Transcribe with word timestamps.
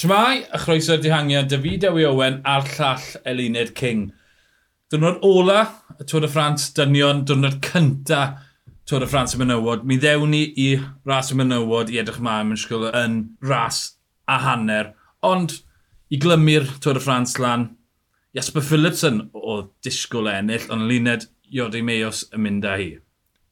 Shmai, 0.00 0.46
a 0.48 0.56
chroeso'r 0.56 1.02
dihangiad, 1.04 1.50
David 1.50 1.82
Ewi 1.84 2.06
Owen 2.08 2.38
a'r 2.48 2.64
llall 2.72 3.02
Elined 3.28 3.74
King. 3.76 4.06
Dwrnod 4.88 5.18
ola, 5.28 5.58
y 6.00 6.06
Tôr 6.08 6.24
y 6.24 6.30
Ffrans, 6.30 6.70
dynion, 6.72 7.20
dwrnod 7.28 7.58
cynta 7.66 8.20
Tôr 8.88 9.04
y 9.04 9.08
Ffrans 9.10 9.34
y 9.36 9.40
Mynywod. 9.42 9.82
Mi 9.84 9.98
ddewn 10.00 10.32
ni 10.32 10.40
i 10.56 10.70
ras 11.04 11.34
y 11.34 11.36
Mynywod 11.36 11.92
i 11.92 12.00
edrych 12.00 12.16
ma'n 12.24 12.54
yn 12.54 12.60
sgwyl 12.62 12.86
yn 12.96 13.18
ras 13.44 13.82
a 14.24 14.38
hanner. 14.46 14.94
Ond 15.20 15.58
i 16.08 16.16
glymu'r 16.22 16.70
Tôr 16.80 16.96
y 16.96 17.04
Ffrans 17.04 17.36
lan, 17.42 17.68
Jasper 18.32 18.64
Philipson 18.64 19.26
o 19.36 19.58
disgwyl 19.84 20.32
ennill, 20.32 20.64
ond 20.72 20.86
Elined 20.86 21.28
Iodi 21.52 21.84
Meos 21.84 22.22
yn 22.32 22.46
mynd 22.46 22.64
â 22.64 22.78
hi. 22.80 22.88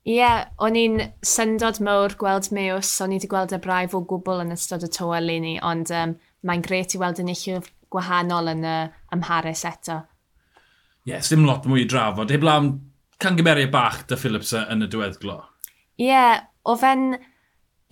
Ie, 0.09 0.15
yeah, 0.17 0.47
o'n 0.65 0.81
i'n 0.81 1.11
syndod 1.21 1.83
mawr 1.85 2.17
gweld 2.17 2.49
Mews, 2.57 2.95
o'n 3.05 3.13
i 3.13 3.19
wedi 3.19 3.29
gweld 3.29 3.53
y 3.53 3.61
braidd 3.61 3.93
o 3.93 4.01
gwbl 4.09 4.41
yn 4.47 4.57
ystod 4.57 4.87
y 4.87 4.89
tywel 4.97 5.29
i 5.29 5.37
ni, 5.45 5.59
ond 5.61 5.93
um, 5.93 6.17
mae'n 6.47 6.63
gret 6.65 6.95
i 6.95 7.01
weld 7.01 7.23
yn 7.23 7.33
enillydd 7.33 7.71
gwahanol 7.93 8.53
yn 8.53 8.67
y 8.69 8.77
ymhares 9.17 9.65
eto. 9.69 10.03
Ie, 11.07 11.15
yes, 11.15 11.31
ddim 11.31 11.47
lot 11.49 11.67
mwy 11.69 11.87
i 11.87 11.89
drafod. 11.89 12.31
Heb 12.35 12.45
lawn 12.45 12.75
cangymeriad 13.23 13.73
bach 13.73 14.05
dy 14.11 14.19
Phillips 14.21 14.53
yn 14.59 14.85
y 14.85 14.91
diweddglo. 14.91 15.41
Ie, 15.99 16.11
yeah, 16.11 16.45
o 16.69 16.77
fe'n 16.79 17.17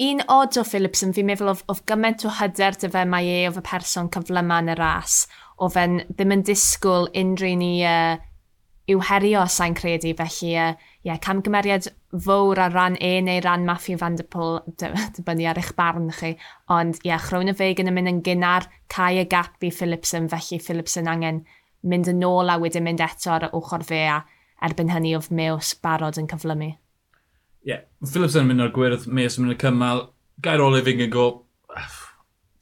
un 0.07 0.23
od 0.29 0.59
o 0.61 0.65
Phillips 0.69 1.03
yn 1.07 1.15
fi'n 1.17 1.27
meddwl 1.31 1.51
of, 1.55 1.65
of 1.73 1.83
gymaint 1.89 2.27
o 2.29 2.33
hyder 2.39 2.77
dy 2.77 2.91
fe 2.93 3.05
mae 3.09 3.31
e 3.33 3.43
o 3.49 3.55
fy 3.57 3.65
person 3.65 4.11
cyflyma 4.13 4.61
yn 4.63 4.75
y 4.75 4.79
ras. 4.79 5.25
O 5.57 5.71
fe'n 5.73 6.03
ddim 6.13 6.35
yn 6.37 6.45
disgwyl 6.47 7.09
unrhyw 7.17 7.57
ni 7.59 7.73
uh, 7.89 8.21
i'w 8.87 9.01
herio 9.03 9.43
sa'n 9.51 9.75
credu, 9.75 10.13
felly 10.15 10.53
ie, 10.53 10.63
uh, 10.63 10.75
yeah, 11.07 11.19
camgymeriad 11.23 11.89
fawr 12.23 12.61
ar 12.63 12.75
ran 12.75 12.97
e 13.03 13.17
neu 13.25 13.41
ran 13.43 13.67
Matthew 13.67 13.99
Van 13.99 14.17
Der 14.19 14.27
Pôl, 14.31 14.61
dibynnu 15.17 15.49
ar 15.51 15.59
eich 15.59 15.73
barn 15.79 16.13
chi, 16.15 16.37
ond 16.71 17.01
ie, 17.01 17.11
yeah, 17.11 17.23
Chrona 17.23 17.55
Fegan 17.57 17.91
yn 17.91 17.97
mynd 17.97 18.13
yn 18.13 18.23
gynnar 18.27 18.69
cael 18.93 19.25
y 19.25 19.27
gap 19.31 19.63
i 19.67 19.73
Philipson, 19.75 20.29
felly 20.31 20.61
Philipson 20.63 21.11
angen 21.11 21.43
mynd 21.87 22.11
yn 22.11 22.23
ôl 22.27 22.51
a 22.53 22.59
wedyn 22.63 22.87
mynd 22.87 23.03
eto 23.03 23.35
ar 23.35 23.49
y 23.49 23.53
ochr 23.59 23.87
fe 23.87 24.05
a 24.11 24.21
erbyn 24.67 24.93
hynny 24.95 25.17
oedd 25.19 25.33
Mews 25.35 25.75
barod 25.83 26.21
yn 26.23 26.31
cyflymu. 26.31 26.71
Ie, 27.67 27.73
yeah, 27.73 27.83
Philipson 28.07 28.47
yn 28.47 28.53
mynd 28.53 28.69
o'r 28.69 28.75
gwyrdd, 28.77 29.09
Mews 29.11 29.41
yn 29.41 29.49
mynd 29.49 29.57
y 29.57 29.61
cymal, 29.65 30.07
gair 30.47 30.63
ôl 30.63 30.79
i 30.79 30.85
fi'n 30.87 31.09
go, 31.11 31.27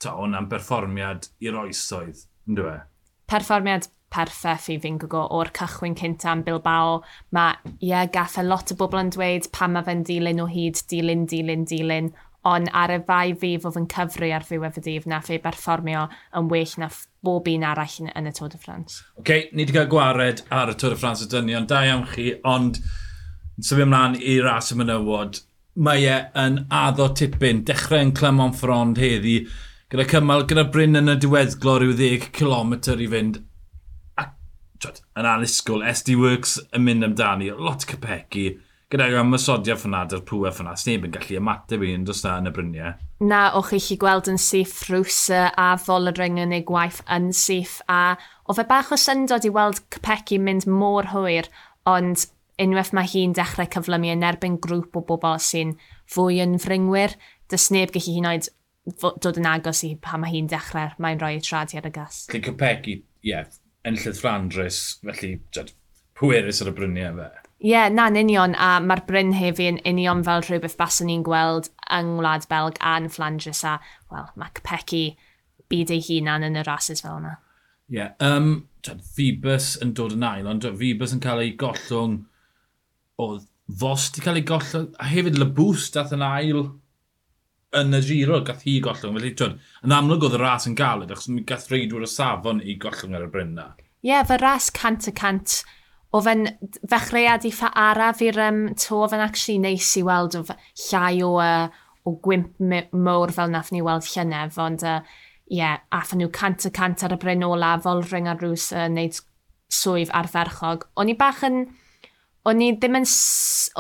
ta 0.01 0.17
hwnna'n 0.17 0.49
berfformiad 0.49 1.29
i'r 1.45 1.61
oesoedd, 1.67 2.25
yn 2.49 2.59
dweud? 2.59 2.89
Perfformiad 3.31 3.89
perffeth 4.15 4.69
i 4.73 4.79
fi'n 4.83 5.01
gwybod 5.03 5.33
o'r 5.35 5.51
cychwyn 5.57 5.97
cynta 5.99 6.31
am 6.33 6.45
Bilbao. 6.47 7.01
Mae, 7.35 7.57
ie, 7.75 7.91
yeah, 7.91 8.07
gath 8.11 8.39
lot 8.45 8.73
o 8.73 8.79
bobl 8.79 9.03
yn 9.03 9.11
dweud 9.15 9.51
pan 9.55 9.75
mae 9.75 9.87
fe'n 9.87 10.05
dilyn 10.07 10.43
o 10.45 10.47
hyd, 10.51 10.81
dilyn, 10.91 11.27
dilyn, 11.31 11.67
dilyn. 11.71 12.13
Ond 12.45 12.69
ar 12.77 12.93
y 12.93 12.99
fai 13.09 13.33
fi 13.41 13.55
fod 13.61 13.79
yn 13.81 13.87
cyfru 13.89 14.29
ar 14.37 14.45
ddiwedd 14.45 14.77
y 14.77 14.85
dydd 14.85 15.07
na 15.09 15.23
fe 15.25 15.39
berfformio 15.41 16.05
yn 16.37 16.51
well 16.53 16.75
na 16.83 16.91
bob 17.25 17.49
un 17.49 17.65
arall 17.65 17.97
yn, 18.03 18.29
y 18.29 18.33
Tôr 18.37 18.53
de 18.53 18.61
France. 18.61 19.01
Oce, 19.01 19.23
okay, 19.23 19.47
ni 19.53 19.65
wedi 19.65 19.77
cael 19.79 19.89
gwared 19.93 20.45
ar 20.53 20.75
y 20.75 20.77
Tôr 20.77 20.93
de 20.93 21.01
France 21.01 21.25
y 21.25 21.31
dynion, 21.33 21.69
da 21.71 21.81
iawn 21.89 22.05
chi, 22.13 22.35
ond 22.45 22.83
symud 23.57 23.87
ymlaen 23.87 24.19
i 24.21 24.37
ras 24.45 24.75
y 24.75 24.77
mynywod. 24.77 25.41
Mae 25.89 26.05
e 26.05 26.19
yn 26.45 26.61
addo 26.69 27.09
tipyn, 27.17 27.65
dechrau 27.67 28.05
yn 28.05 28.13
Clermont-Frond 28.15 29.01
heddi, 29.01 29.39
gyda 29.91 30.07
cymal, 30.13 30.45
gyda 30.51 30.69
Bryn 30.75 31.01
yn 31.01 31.15
y 31.15 31.17
diweddglo 31.25 31.79
rhyw 31.81 31.97
10 31.97 32.29
km 32.37 32.77
i 32.77 33.09
fynd 33.17 33.41
twyd, 34.85 35.01
yn 35.19 35.29
anusgol, 35.33 35.83
SD 35.89 36.19
Works 36.21 36.59
yn 36.77 36.87
mynd 36.87 37.09
amdani, 37.09 37.51
lot 37.57 37.87
capegi, 37.89 38.53
gyda 38.93 39.09
yw 39.11 39.19
ymwysodiad 39.25 39.81
ffynna, 39.81 40.05
dy'r 40.07 40.23
pwef 40.29 40.59
ffynna, 40.59 40.77
sneb 40.79 41.07
yn 41.09 41.15
gallu 41.15 41.39
ymateb 41.41 41.83
i 41.83 41.95
yn 41.97 42.05
dros 42.07 42.23
yn 42.31 42.47
y 42.47 42.53
bryniau. 42.55 42.93
Na, 43.25 43.41
o'ch 43.59 43.73
chi 43.73 43.81
chi 43.83 43.97
gweld 44.01 44.29
yn 44.31 44.39
syth 44.39 44.85
rws 44.91 45.19
a 45.35 45.73
fol 45.81 46.11
y 46.11 46.15
ring 46.15 46.39
yn 46.43 46.55
ei 46.55 46.63
gwaith 46.69 47.01
yn 47.11 47.33
syth, 47.35 47.81
a 47.91 48.15
o 48.47 48.55
fe 48.55 48.67
bach 48.69 48.93
o 48.95 48.99
syndod 49.01 49.47
i 49.49 49.53
weld 49.55 49.81
capegi 49.95 50.39
mynd 50.39 50.69
mor 50.71 51.11
hwyr, 51.15 51.49
ond 51.91 52.27
unwaith 52.63 52.93
mae 52.95 53.11
hi'n 53.11 53.35
dechrau 53.35 53.67
cyflymu 53.75 54.13
yn 54.15 54.27
erbyn 54.29 54.61
grŵp 54.63 55.01
o 55.01 55.03
bobl 55.09 55.41
sy'n 55.43 55.75
fwy 56.15 56.39
yn 56.45 56.61
fringwyr, 56.63 57.17
dys 57.51 57.71
neb 57.75 57.91
gallu 57.95 58.15
hi'n 58.19 58.31
oed 58.31 58.53
dod 59.25 59.41
yn 59.41 59.49
agos 59.49 59.83
i 59.89 59.95
pa 59.97 60.21
mae 60.21 60.37
hi'n 60.37 60.51
dechrau, 60.53 60.93
mae'n 61.01 61.19
rhoi 61.23 61.41
tradi 61.43 61.81
ar 61.81 61.89
y 61.89 61.95
gas. 61.95 62.27
Lle 62.31 62.45
Copegi, 62.45 62.99
ie, 63.25 63.33
yeah, 63.33 63.49
enillydd 63.89 64.21
Flandres, 64.21 64.81
felly 65.05 65.39
jad, 65.55 65.73
pwerus 66.19 66.63
ar 66.63 66.71
y 66.71 66.75
bryniau 66.77 67.19
fe. 67.19 67.31
Ie, 67.65 67.71
yeah, 67.71 67.89
na'n 67.89 68.19
union, 68.21 68.57
a 68.61 68.77
mae'r 68.85 69.05
Bryn 69.09 69.33
hefyd 69.39 69.71
yn 69.71 69.81
union 69.89 70.25
fel 70.27 70.43
rhywbeth 70.45 70.77
baswn 70.77 71.09
ni'n 71.09 71.23
gweld 71.25 71.71
yng 71.97 72.17
Ngwlad 72.17 72.45
Belg 72.51 72.77
a'n 72.85 73.09
Flandres 73.13 73.63
a, 73.65 73.79
wel, 74.13 74.29
mae 74.41 74.53
Capecchi 74.59 75.05
byd 75.73 75.95
ei 75.95 76.05
hunan 76.05 76.45
yn 76.45 76.61
y 76.61 76.65
rhasys 76.67 77.01
fel 77.05 77.23
yna. 77.23 77.39
Ie, 77.89 77.99
yeah, 77.99 78.13
um, 78.25 78.69
Fibus 79.17 79.75
yn 79.85 79.95
dod 79.97 80.17
yn 80.17 80.27
ail, 80.29 80.49
ond 80.51 80.67
Fibus 80.81 81.15
yn 81.17 81.25
cael 81.25 81.43
ei 81.45 81.55
gollwng, 81.61 82.23
o 83.21 83.29
Fos 83.81 84.11
di 84.13 84.21
cael 84.21 84.43
ei 84.43 84.45
gollwng, 84.45 84.91
a 85.01 85.09
hefyd 85.09 85.39
Labws 85.41 85.89
dath 85.95 86.13
yn 86.13 86.25
ail 86.27 86.67
yn 87.79 87.97
y 87.97 88.01
giro 88.05 88.41
gath 88.47 88.65
hi 88.67 88.79
gollwng. 88.85 89.17
Felly, 89.19 89.33
twyd, 89.39 89.57
yn 89.87 89.95
amlwg 89.95 90.29
oedd 90.29 90.37
y 90.39 90.43
ras 90.43 90.69
yn 90.71 90.77
galed, 90.79 91.13
achos 91.15 91.31
mi 91.33 91.45
gath 91.47 91.71
reidwyr 91.73 92.07
o 92.07 92.11
safon 92.11 92.63
i 92.63 92.77
gollwng 92.81 93.17
ar 93.19 93.27
y 93.27 93.31
bryn 93.33 93.55
na. 93.59 93.71
Ie, 94.05 94.11
yeah, 94.11 94.27
fy 94.29 94.39
ras 94.41 94.71
cant 94.75 95.09
y 95.11 95.15
cant. 95.17 95.61
O 96.15 96.21
fe'n 96.23 96.47
fechreuad 96.91 97.47
i 97.49 97.51
ffa 97.55 97.73
araf 97.85 98.23
i'r 98.23 98.41
um, 98.47 98.65
to, 98.79 99.01
fe'n 99.11 99.25
actually 99.25 99.59
neis 99.63 99.91
i 99.99 100.05
weld 100.07 100.37
o 100.39 100.45
llai 100.47 101.23
o, 101.27 101.35
uh, 101.43 101.69
o 102.07 102.15
gwymp 102.23 102.61
mwr 102.61 103.33
fel 103.35 103.51
nath 103.51 103.73
ni 103.75 103.83
weld 103.83 104.07
llynef, 104.13 104.59
ond 104.63 104.85
ie, 104.85 104.99
uh, 104.99 105.23
yeah, 105.51 105.81
athyn 105.93 106.23
nhw 106.23 106.31
cant 106.35 106.69
y 106.69 106.71
cant 106.75 107.03
ar 107.05 107.17
y 107.17 107.19
bryn 107.21 107.43
ola 107.45 107.75
fel 107.83 108.05
rhyng 108.07 108.31
ar 108.31 108.39
rws 108.41 108.71
uh, 108.73 108.87
wneud 108.87 109.19
swydd 109.73 110.13
arferchog. 110.15 110.87
O'n 111.01 111.11
i 111.11 111.17
bach 111.19 111.43
yn... 111.47 111.65
O'n 112.45 112.61
i 112.61 112.71
ddim 112.77 113.01
yn... 113.01 113.09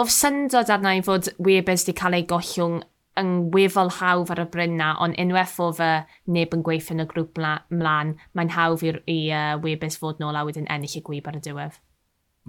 Oedd 0.00 0.12
syndod 0.12 0.72
arna 0.72 0.94
i 0.96 1.02
fod 1.04 1.28
Webers 1.38 1.84
di 1.86 1.94
cael 1.96 2.16
ei 2.16 2.26
gollwng 2.28 2.80
yn 3.20 3.34
wefol 3.54 3.92
hawdd 4.00 4.32
ar 4.34 4.42
y 4.42 4.46
bryn 4.50 4.76
na, 4.78 4.94
ond 5.02 5.18
unwaith 5.20 5.58
o 5.62 5.70
fy 5.76 5.90
neb 6.34 6.54
yn 6.56 6.64
gweithio 6.66 6.96
yn 6.96 7.04
y 7.04 7.08
grŵp 7.10 7.38
mlaen, 7.38 8.14
mae'n 8.34 8.54
hawdd 8.56 8.82
i, 8.86 8.94
i, 9.10 9.18
uh, 9.30 9.54
webus 9.62 9.98
fod 10.00 10.22
nôl 10.22 10.38
a 10.38 10.44
wedyn 10.46 10.66
ennill 10.72 10.98
y 10.98 11.02
gwyb 11.06 11.30
ar 11.30 11.38
y 11.38 11.44
diwedd. 11.44 11.78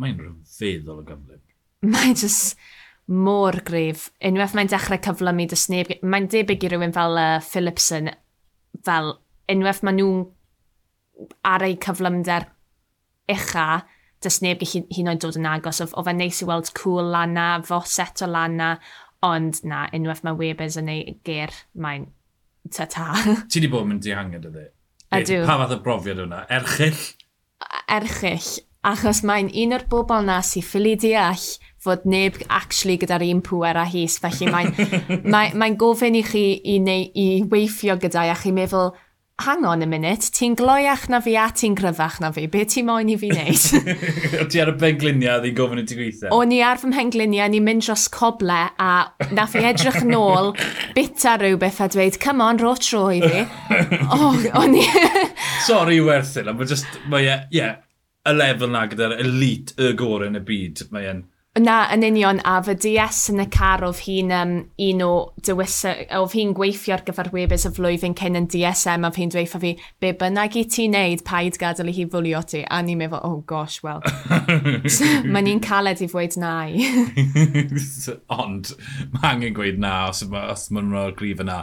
Mae'n 0.01 0.17
rhyfeddol 0.19 1.03
o 1.03 1.05
gymryd. 1.07 1.43
Mae'n 1.93 2.17
just 2.17 2.57
mor 3.05 3.59
grif. 3.67 4.09
Unwaith 4.25 4.55
mae'n 4.57 4.71
dechrau 4.71 5.01
cyflymu 5.05 5.45
dy 5.51 5.59
sneb. 5.59 5.91
Mae'n 6.01 6.29
debyg 6.31 6.65
i 6.65 6.71
rywun 6.71 6.95
fel 6.95 7.19
uh, 7.21 7.41
Philipson, 7.45 8.09
fel 8.85 9.13
unwaith 9.51 9.83
maen 9.85 9.99
nhw'n 10.01 10.23
ar 11.47 11.63
eu 11.67 11.77
cyflymder 11.85 12.49
ucha, 13.31 13.67
dy 14.23 14.31
sneb 14.33 14.63
gallu 14.63 14.81
hyn 14.95 15.11
oed 15.11 15.21
dod 15.21 15.37
yn 15.39 15.47
agos. 15.49 15.83
O, 15.83 15.87
o 15.93 16.03
fe 16.05 16.15
neis 16.17 16.41
i 16.41 16.49
weld 16.49 16.71
cwl 16.77 17.11
lana, 17.13 17.47
fos 17.67 17.99
eto 18.01 18.25
o 18.25 18.31
lana, 18.31 18.73
Ond 19.25 19.61
na, 19.65 19.85
unwaith 19.95 20.23
mae 20.25 20.37
Webers 20.37 20.77
yn 20.81 20.91
ei 20.91 21.17
ger, 21.25 21.53
mae'n 21.73 22.07
ta-ta. 22.73 23.11
Ti 23.51 23.63
di 23.63 23.69
bod 23.71 23.89
yn 23.89 24.01
dihangen 24.03 24.49
ydy? 24.51 24.69
Ydw. 25.15 25.43
Pa 25.47 25.59
fath 25.61 25.75
o 25.75 25.81
brofiad 25.83 26.21
hwnna? 26.21 26.43
Erchill? 26.53 27.03
Erchill. 27.91 28.49
Achos 28.85 29.23
mae'n 29.25 29.47
un 29.49 29.73
o'r 29.73 29.85
bobl 29.89 30.27
na 30.27 30.41
sy'n 30.45 30.65
ffili 30.65 30.93
deall 31.01 31.45
fod 31.81 32.03
neb 32.09 32.37
actually 32.53 32.99
gyda'r 33.01 33.25
un 33.25 33.41
pwer 33.45 33.79
a 33.81 33.85
hys. 33.89 34.19
Felly 34.21 34.49
mae'n 34.53 34.73
mae, 35.33 35.53
mae 35.57 35.73
gofyn 35.79 36.17
i 36.19 36.21
chi 36.25 36.45
i, 36.61 36.77
neu, 36.83 37.07
i 37.09 37.41
weithio 37.49 37.97
gyda 38.01 38.27
a 38.29 38.37
chi'n 38.37 38.57
meddwl, 38.57 38.93
hang 39.41 39.65
on 39.65 39.81
a 39.81 39.85
minute, 39.85 40.29
ti'n 40.31 40.55
gloiach 40.55 41.09
na 41.11 41.19
fi 41.19 41.35
a 41.35 41.49
ti'n 41.51 41.75
gryfach 41.75 42.21
na 42.23 42.31
fi, 42.31 42.45
be 42.47 42.63
ti'n 42.63 42.87
moyn 42.87 43.11
i 43.11 43.17
fi 43.19 43.31
wneud? 43.33 44.47
ti 44.51 44.61
ar 44.63 44.71
y 44.71 44.75
penglinia 44.79 45.35
a 45.35 45.41
ddi'n 45.43 45.57
gofyn 45.57 45.81
i 45.81 45.85
ti 45.87 45.97
gweithio? 45.99 46.31
O'n 46.35 46.49
ni 46.53 46.61
ar 46.63 46.79
fy 46.79 46.89
mhenglinia, 46.91 47.49
ni'n 47.51 47.65
mynd 47.65 47.83
dros 47.83 48.07
coble 48.13 48.61
a 48.79 48.91
na 49.35 49.47
fi 49.51 49.65
edrych 49.67 50.01
nôl 50.07 50.53
bita 50.95 51.35
rhywbeth 51.41 51.81
a 51.83 51.89
dweud, 51.91 52.19
come 52.23 52.45
on, 52.45 52.61
ro 52.63 52.73
tro 52.79 53.09
i 53.17 53.19
fi. 53.19 53.43
oh, 54.07 54.39
o'n 54.61 54.71
ni... 54.77 54.85
Sorry 55.67 55.99
werthyn, 56.05 56.53
ond 56.53 56.61
mae 56.61 56.71
just, 56.71 56.99
mae 57.11 57.27
e, 57.27 57.39
yeah, 57.55 57.81
y 58.25 58.35
lefel 58.37 58.71
na 58.71 58.85
gyda'r 58.89 59.19
elite 59.19 59.75
y 59.81 59.91
gorau 59.99 60.31
yn 60.31 60.39
y 60.39 60.45
byd, 60.47 60.87
mae 60.95 61.11
e'n 61.11 61.25
Na, 61.55 61.85
yn 61.95 62.03
union, 62.03 62.41
a 62.43 62.57
fy 62.67 62.73
DS 62.83 63.29
yn 63.31 63.39
y 63.39 63.45
car 63.47 63.79
oedd 63.87 64.01
hi'n 64.03 64.31
um, 64.35 64.49
un 64.83 65.03
o 65.05 65.11
dywysau, 65.47 66.01
oedd 66.17 66.33
hi'n 66.35 66.49
gweithio 66.57 66.97
ar 66.97 67.03
gyfer 67.07 67.29
webys 67.31 67.63
y 67.69 67.69
flwyddyn 67.77 68.15
cyn 68.19 68.35
yn 68.35 68.49
DSM 68.51 69.07
a 69.07 69.11
fi'n 69.15 69.31
dweud 69.31 69.53
fi, 69.53 69.71
be 70.03 70.09
bynnag 70.19 70.57
i 70.59 70.65
ti 70.67 70.89
wneud, 70.89 71.23
paid 71.23 71.55
gadael 71.61 71.93
i 71.93 71.95
hi 71.95 72.03
fwlio 72.11 72.41
ti. 72.43 72.65
A 72.67 72.81
ni'n 72.83 72.99
meddwl, 72.99 73.23
oh 73.23 73.37
gosh, 73.47 73.77
wel, 73.87 74.03
mae 75.31 75.45
ni'n 75.45 75.61
caled 75.63 76.03
i 76.03 76.09
fwyd 76.11 76.35
na 76.43 76.51
i. 76.67 76.89
Ond, 78.41 78.73
mae 79.13 79.31
angen 79.31 79.55
gweud 79.55 79.79
na 79.79 79.93
os, 80.09 80.25
os 80.27 80.67
mae'n 80.75 80.91
rhoi'r 80.91 81.15
grif 81.21 81.45
yna. 81.45 81.61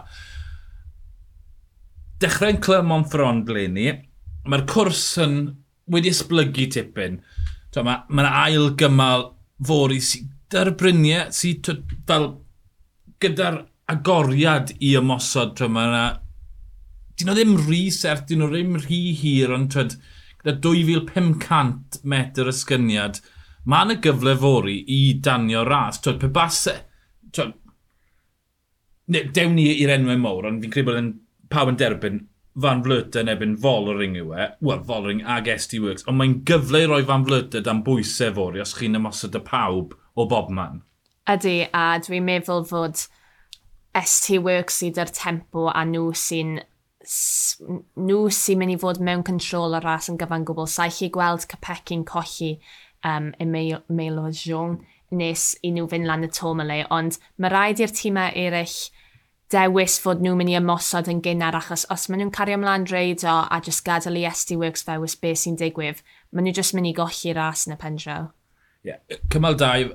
Dechrau'n 2.25 2.63
clymon 2.65 3.05
ffrond 3.13 3.53
le 3.53 3.69
ni, 3.77 3.87
mae'r 4.49 4.65
cwrs 4.73 5.05
yn 5.21 5.39
wedi 5.93 6.17
esblygu 6.17 6.71
tipyn. 6.79 7.21
Mae'n 7.77 8.09
ma 8.17 8.29
ail 8.47 8.73
gymal 8.81 9.29
fori, 9.67 10.01
dy'r 10.53 10.73
bryniau 10.79 11.31
sydd 11.35 11.71
fel 12.09 12.29
gyda'r 13.23 13.61
agoriad 13.93 14.73
i 14.81 14.95
ymosod 14.99 15.55
tro 15.57 15.69
yma 15.71 15.85
yna, 15.89 16.03
dyn 17.19 17.29
nhw 17.29 17.37
ddim 17.37 17.55
rhy 17.61 17.83
serth, 17.95 18.27
dyn 18.29 18.43
nhw 18.43 18.51
ddim 18.53 18.77
rhy 18.81 19.01
hir, 19.19 19.53
ond 19.55 19.71
twyd, 19.75 19.97
gyda 20.43 20.57
2500 20.65 22.03
metr 22.09 22.51
ysgyniad, 22.53 23.21
mae 23.69 23.87
yna 23.87 23.99
gyfle 24.05 24.35
fori 24.43 24.79
i 24.91 25.01
danio 25.23 25.63
ras. 25.69 26.01
Twyd, 26.03 26.19
pe 26.23 26.31
basau, 26.33 26.81
twyd, 27.31 27.55
dewn 29.37 29.57
ni 29.59 29.69
i'r 29.83 29.95
enwau 29.99 30.19
mawr, 30.19 30.51
ond 30.51 30.63
fi'n 30.65 30.73
credu 30.73 30.91
bod 30.91 31.01
yn 31.03 31.13
pawb 31.53 31.73
yn 31.73 31.79
derbyn, 31.79 32.23
Van 32.55 32.83
Vluten 32.85 33.31
ebyn 33.33 33.57
Follering 33.57 34.17
yw 34.21 34.35
e, 34.37 34.49
wel 34.61 34.83
Follering 34.89 35.23
ag 35.25 35.49
ST 35.55 35.79
Works, 35.81 36.05
ond 36.11 36.19
mae'n 36.21 36.41
gyfle 36.49 36.83
i 36.85 36.89
roi 36.91 37.03
Van 37.09 37.25
Vlota 37.25 37.63
dan 37.65 37.81
bwysau 37.87 38.35
fori 38.37 38.61
os 38.61 38.75
chi'n 38.77 38.99
ymosod 38.99 39.39
y 39.39 39.43
pawb 39.47 39.95
o 40.15 40.27
bobman. 40.29 40.83
Ydy, 41.33 41.71
a 41.73 41.97
dwi'n 42.03 42.27
meddwl 42.27 42.67
fod 42.69 43.07
ST 43.97 44.39
Works 44.45 44.83
sydd 44.83 45.01
tempo 45.17 45.71
a 45.73 45.85
nhw 45.89 46.11
sy'n 46.17 46.59
nhw 47.03 48.21
sy'n 48.31 48.61
mynd 48.61 48.77
i 48.77 48.79
fod 48.79 49.01
mewn 49.03 49.25
control 49.27 49.75
ar 49.79 49.87
ras 49.87 50.11
yn 50.13 50.19
gyfan 50.21 50.45
gwbl. 50.47 50.69
Sa'i 50.71 50.93
chi 50.93 51.09
gweld 51.13 51.49
Capecin 51.51 52.05
colli 52.07 52.55
um, 53.03 53.33
y 53.41 53.49
Melo 53.89 54.29
Jean 54.31 54.79
nes 55.13 55.53
i 55.65 55.73
nhw 55.73 55.89
fynd 55.91 56.09
lan 56.09 56.25
y 56.25 56.31
tom 56.33 56.63
ond 56.63 57.19
mae 57.37 57.53
rhaid 57.53 57.83
i'r 57.83 57.97
tîmau 57.97 58.33
eraill 58.45 58.77
dewis 59.53 59.99
fod 60.01 60.23
nhw'n 60.25 60.39
mynd 60.41 60.53
i 60.53 60.57
ymosod 60.59 61.11
yn 61.13 61.21
gynnar 61.25 61.57
achos 61.59 61.85
os 61.93 62.09
maen 62.09 62.23
nhw'n 62.23 62.35
cario 62.35 62.57
ymlaen 62.59 62.87
reidio 62.91 63.35
a 63.45 63.59
just 63.65 63.85
gadael 63.87 64.19
i 64.21 64.25
SD 64.31 64.57
Works 64.61 64.85
fewis 64.87 65.17
beth 65.19 65.43
sy'n 65.43 65.59
digwydd, 65.61 66.01
maen 66.33 66.49
nhw 66.49 66.55
just 66.57 66.77
mynd 66.77 66.89
i 66.89 66.95
golli 66.97 67.35
ras 67.37 67.67
yn 67.69 67.77
y 67.77 67.79
pendraw. 67.81 68.31
Yeah. 68.83 68.99
Cymal 69.31 69.59
2, 69.61 69.93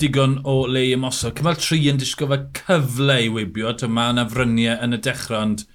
digon 0.00 0.40
o 0.48 0.56
le 0.66 0.86
i 0.88 0.94
ymosod. 0.96 1.36
Cymal 1.38 1.58
3 1.60 1.90
yn 1.92 2.00
disgo 2.00 2.28
fe 2.30 2.40
cyfle 2.58 3.18
i 3.26 3.28
wybio. 3.32 3.74
Mae 3.88 4.14
yna 4.14 4.26
fryniau 4.30 4.80
yn 4.84 4.96
y 4.96 5.00
dechrau, 5.04 5.44
ond 5.44 5.66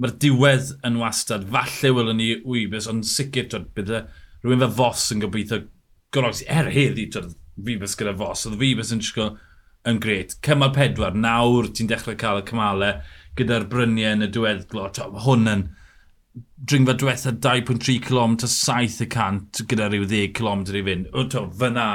mae'r 0.00 0.16
diwedd 0.22 0.74
yn 0.86 0.98
wastad. 1.00 1.46
Falle 1.54 1.94
wylwn 1.96 2.20
ni 2.20 2.32
wybys, 2.44 2.88
ond 2.90 3.06
sicr 3.08 3.48
twyd, 3.50 3.70
bydde 3.76 4.04
rhywun 4.44 4.64
fe 4.64 4.70
fos 4.80 5.06
yn 5.14 5.22
gobeithio 5.24 5.62
goroesi. 6.14 6.48
Er 6.50 6.70
heddi, 6.74 7.08
twyd, 7.12 7.36
Fibus 7.60 7.96
gyda 7.98 8.14
fos. 8.16 8.46
Oedd 8.48 8.60
Fibus 8.60 8.92
yn 8.94 9.02
disgo 9.02 9.30
yn 9.88 10.00
gret. 10.02 10.36
Cymal 10.44 10.74
pedwar, 10.76 11.16
nawr 11.16 11.70
ti'n 11.72 11.90
dechrau 11.90 12.18
cael 12.20 12.42
y 12.42 12.46
cymalau 12.48 13.00
gyda'r 13.38 13.66
bryniau 13.70 14.16
yn 14.16 14.26
y 14.26 14.30
diweddglo. 14.34 14.88
Hwn 15.24 15.50
yn 15.50 15.66
dringfa 16.70 16.94
diwetha 17.00 17.32
2.3 17.32 17.98
km 18.04 18.36
7 18.44 19.04
y 19.04 19.08
cant 19.10 19.62
gyda 19.70 19.88
rhyw 19.90 20.06
10 20.10 20.34
km 20.36 20.64
i 20.68 20.84
fynd. 20.86 21.10
O, 21.14 21.24
to, 21.32 21.46
fyna, 21.60 21.86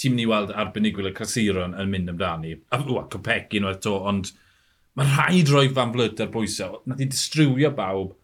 ti'n 0.00 0.14
mynd 0.14 0.24
i 0.24 0.28
weld 0.30 0.54
arbenigwyl 0.58 1.10
y 1.10 1.14
clasuron 1.16 1.76
yn 1.78 1.92
mynd 1.92 2.12
amdani. 2.14 2.56
A, 2.70 2.80
wa, 2.88 3.06
Copec 3.12 3.54
un 3.58 3.68
o'r 3.70 3.80
to, 3.82 3.94
ond 4.12 4.32
mae 4.98 5.08
rhaid 5.08 5.52
roi 5.52 5.68
fan 5.74 5.94
blyd 5.94 6.20
ar 6.22 6.30
bwysau. 6.32 6.80
Nath 6.86 7.02
i 7.02 7.08
distriwio 7.10 7.72
bawb 7.76 8.14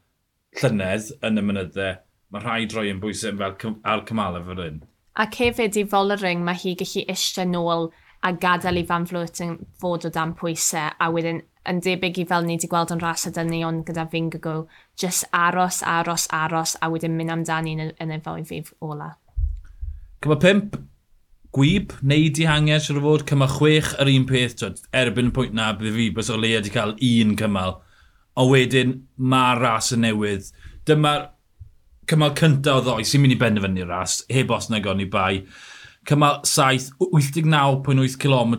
llynedd 0.62 1.12
yn 1.26 1.40
y 1.40 1.44
mynyddau. 1.48 1.98
Mae 2.34 2.44
rhaid 2.44 2.74
roi 2.76 2.90
yn 2.92 3.02
bwysau 3.02 3.36
fel 3.40 3.74
ar 3.88 4.04
cymalau 4.08 4.44
fel 4.46 4.64
hyn. 4.64 4.82
Ac 5.18 5.40
hefyd 5.40 5.78
i 5.80 5.82
Follering 5.90 6.44
mae 6.46 6.58
hi 6.60 6.76
gallu 6.78 7.02
eisiau 7.10 7.48
nôl 7.50 7.88
a 8.22 8.32
gadael 8.32 8.80
i 8.80 8.84
fan 8.86 9.06
yn 9.12 9.54
fod 9.80 10.06
o 10.06 10.10
dan 10.10 10.34
pwysau 10.34 10.90
a 10.98 11.10
wedyn 11.14 11.42
yn 11.68 11.80
debyg 11.84 12.18
i 12.18 12.26
fel 12.26 12.46
ni 12.46 12.56
wedi 12.56 12.68
gweld 12.70 12.92
yn 12.94 13.02
ras 13.02 13.26
a 13.28 13.32
dynnu 13.34 13.62
ond 13.68 13.84
gyda 13.86 14.06
fi'n 14.10 14.30
gygo 14.32 14.66
just 15.00 15.24
aros, 15.32 15.82
aros, 15.82 16.26
aros 16.32 16.76
a 16.80 16.88
wedyn 16.90 17.16
mynd 17.16 17.34
amdani 17.34 17.76
yn, 17.76 17.92
yn 18.00 18.14
y 18.16 18.20
fwy 18.24 18.44
fydd 18.48 18.72
ola. 18.80 19.12
Cyma 20.24 20.38
5, 20.42 20.78
gwyb 21.54 21.94
neu 22.02 22.30
dihangiau 22.34 22.82
siwr 22.82 23.00
o 23.00 23.04
fod, 23.04 23.26
cyma 23.28 23.48
6 23.52 23.94
yr 24.02 24.12
un 24.14 24.26
peth, 24.28 24.58
twyd, 24.62 24.82
erbyn 25.02 25.30
y 25.30 25.34
pwynt 25.36 25.56
na 25.58 25.70
bydd 25.78 25.96
fi 25.98 26.10
bys 26.16 26.32
o 26.32 26.38
le 26.40 26.54
wedi 26.56 26.74
cael 26.74 26.96
un 26.96 27.36
cymal. 27.38 27.78
A 28.38 28.46
wedyn 28.46 29.00
mae 29.18 29.56
ras 29.58 29.92
y 29.94 30.00
newydd. 30.00 30.50
Dyma'r 30.88 31.28
cymal 32.08 32.36
cyntaf 32.38 32.80
o 32.80 32.84
ddoes 32.86 33.12
sy'n 33.12 33.24
mynd 33.24 33.36
i 33.36 33.40
benderfynu'r 33.40 33.90
ras, 33.92 34.22
heb 34.32 34.54
os 34.54 34.70
na 34.72 34.80
gon 34.84 35.04
i 35.04 35.08
bai 35.10 35.42
cymal 36.08 36.40
7, 36.48 36.92
89.8 37.04 38.18
km 38.22 38.54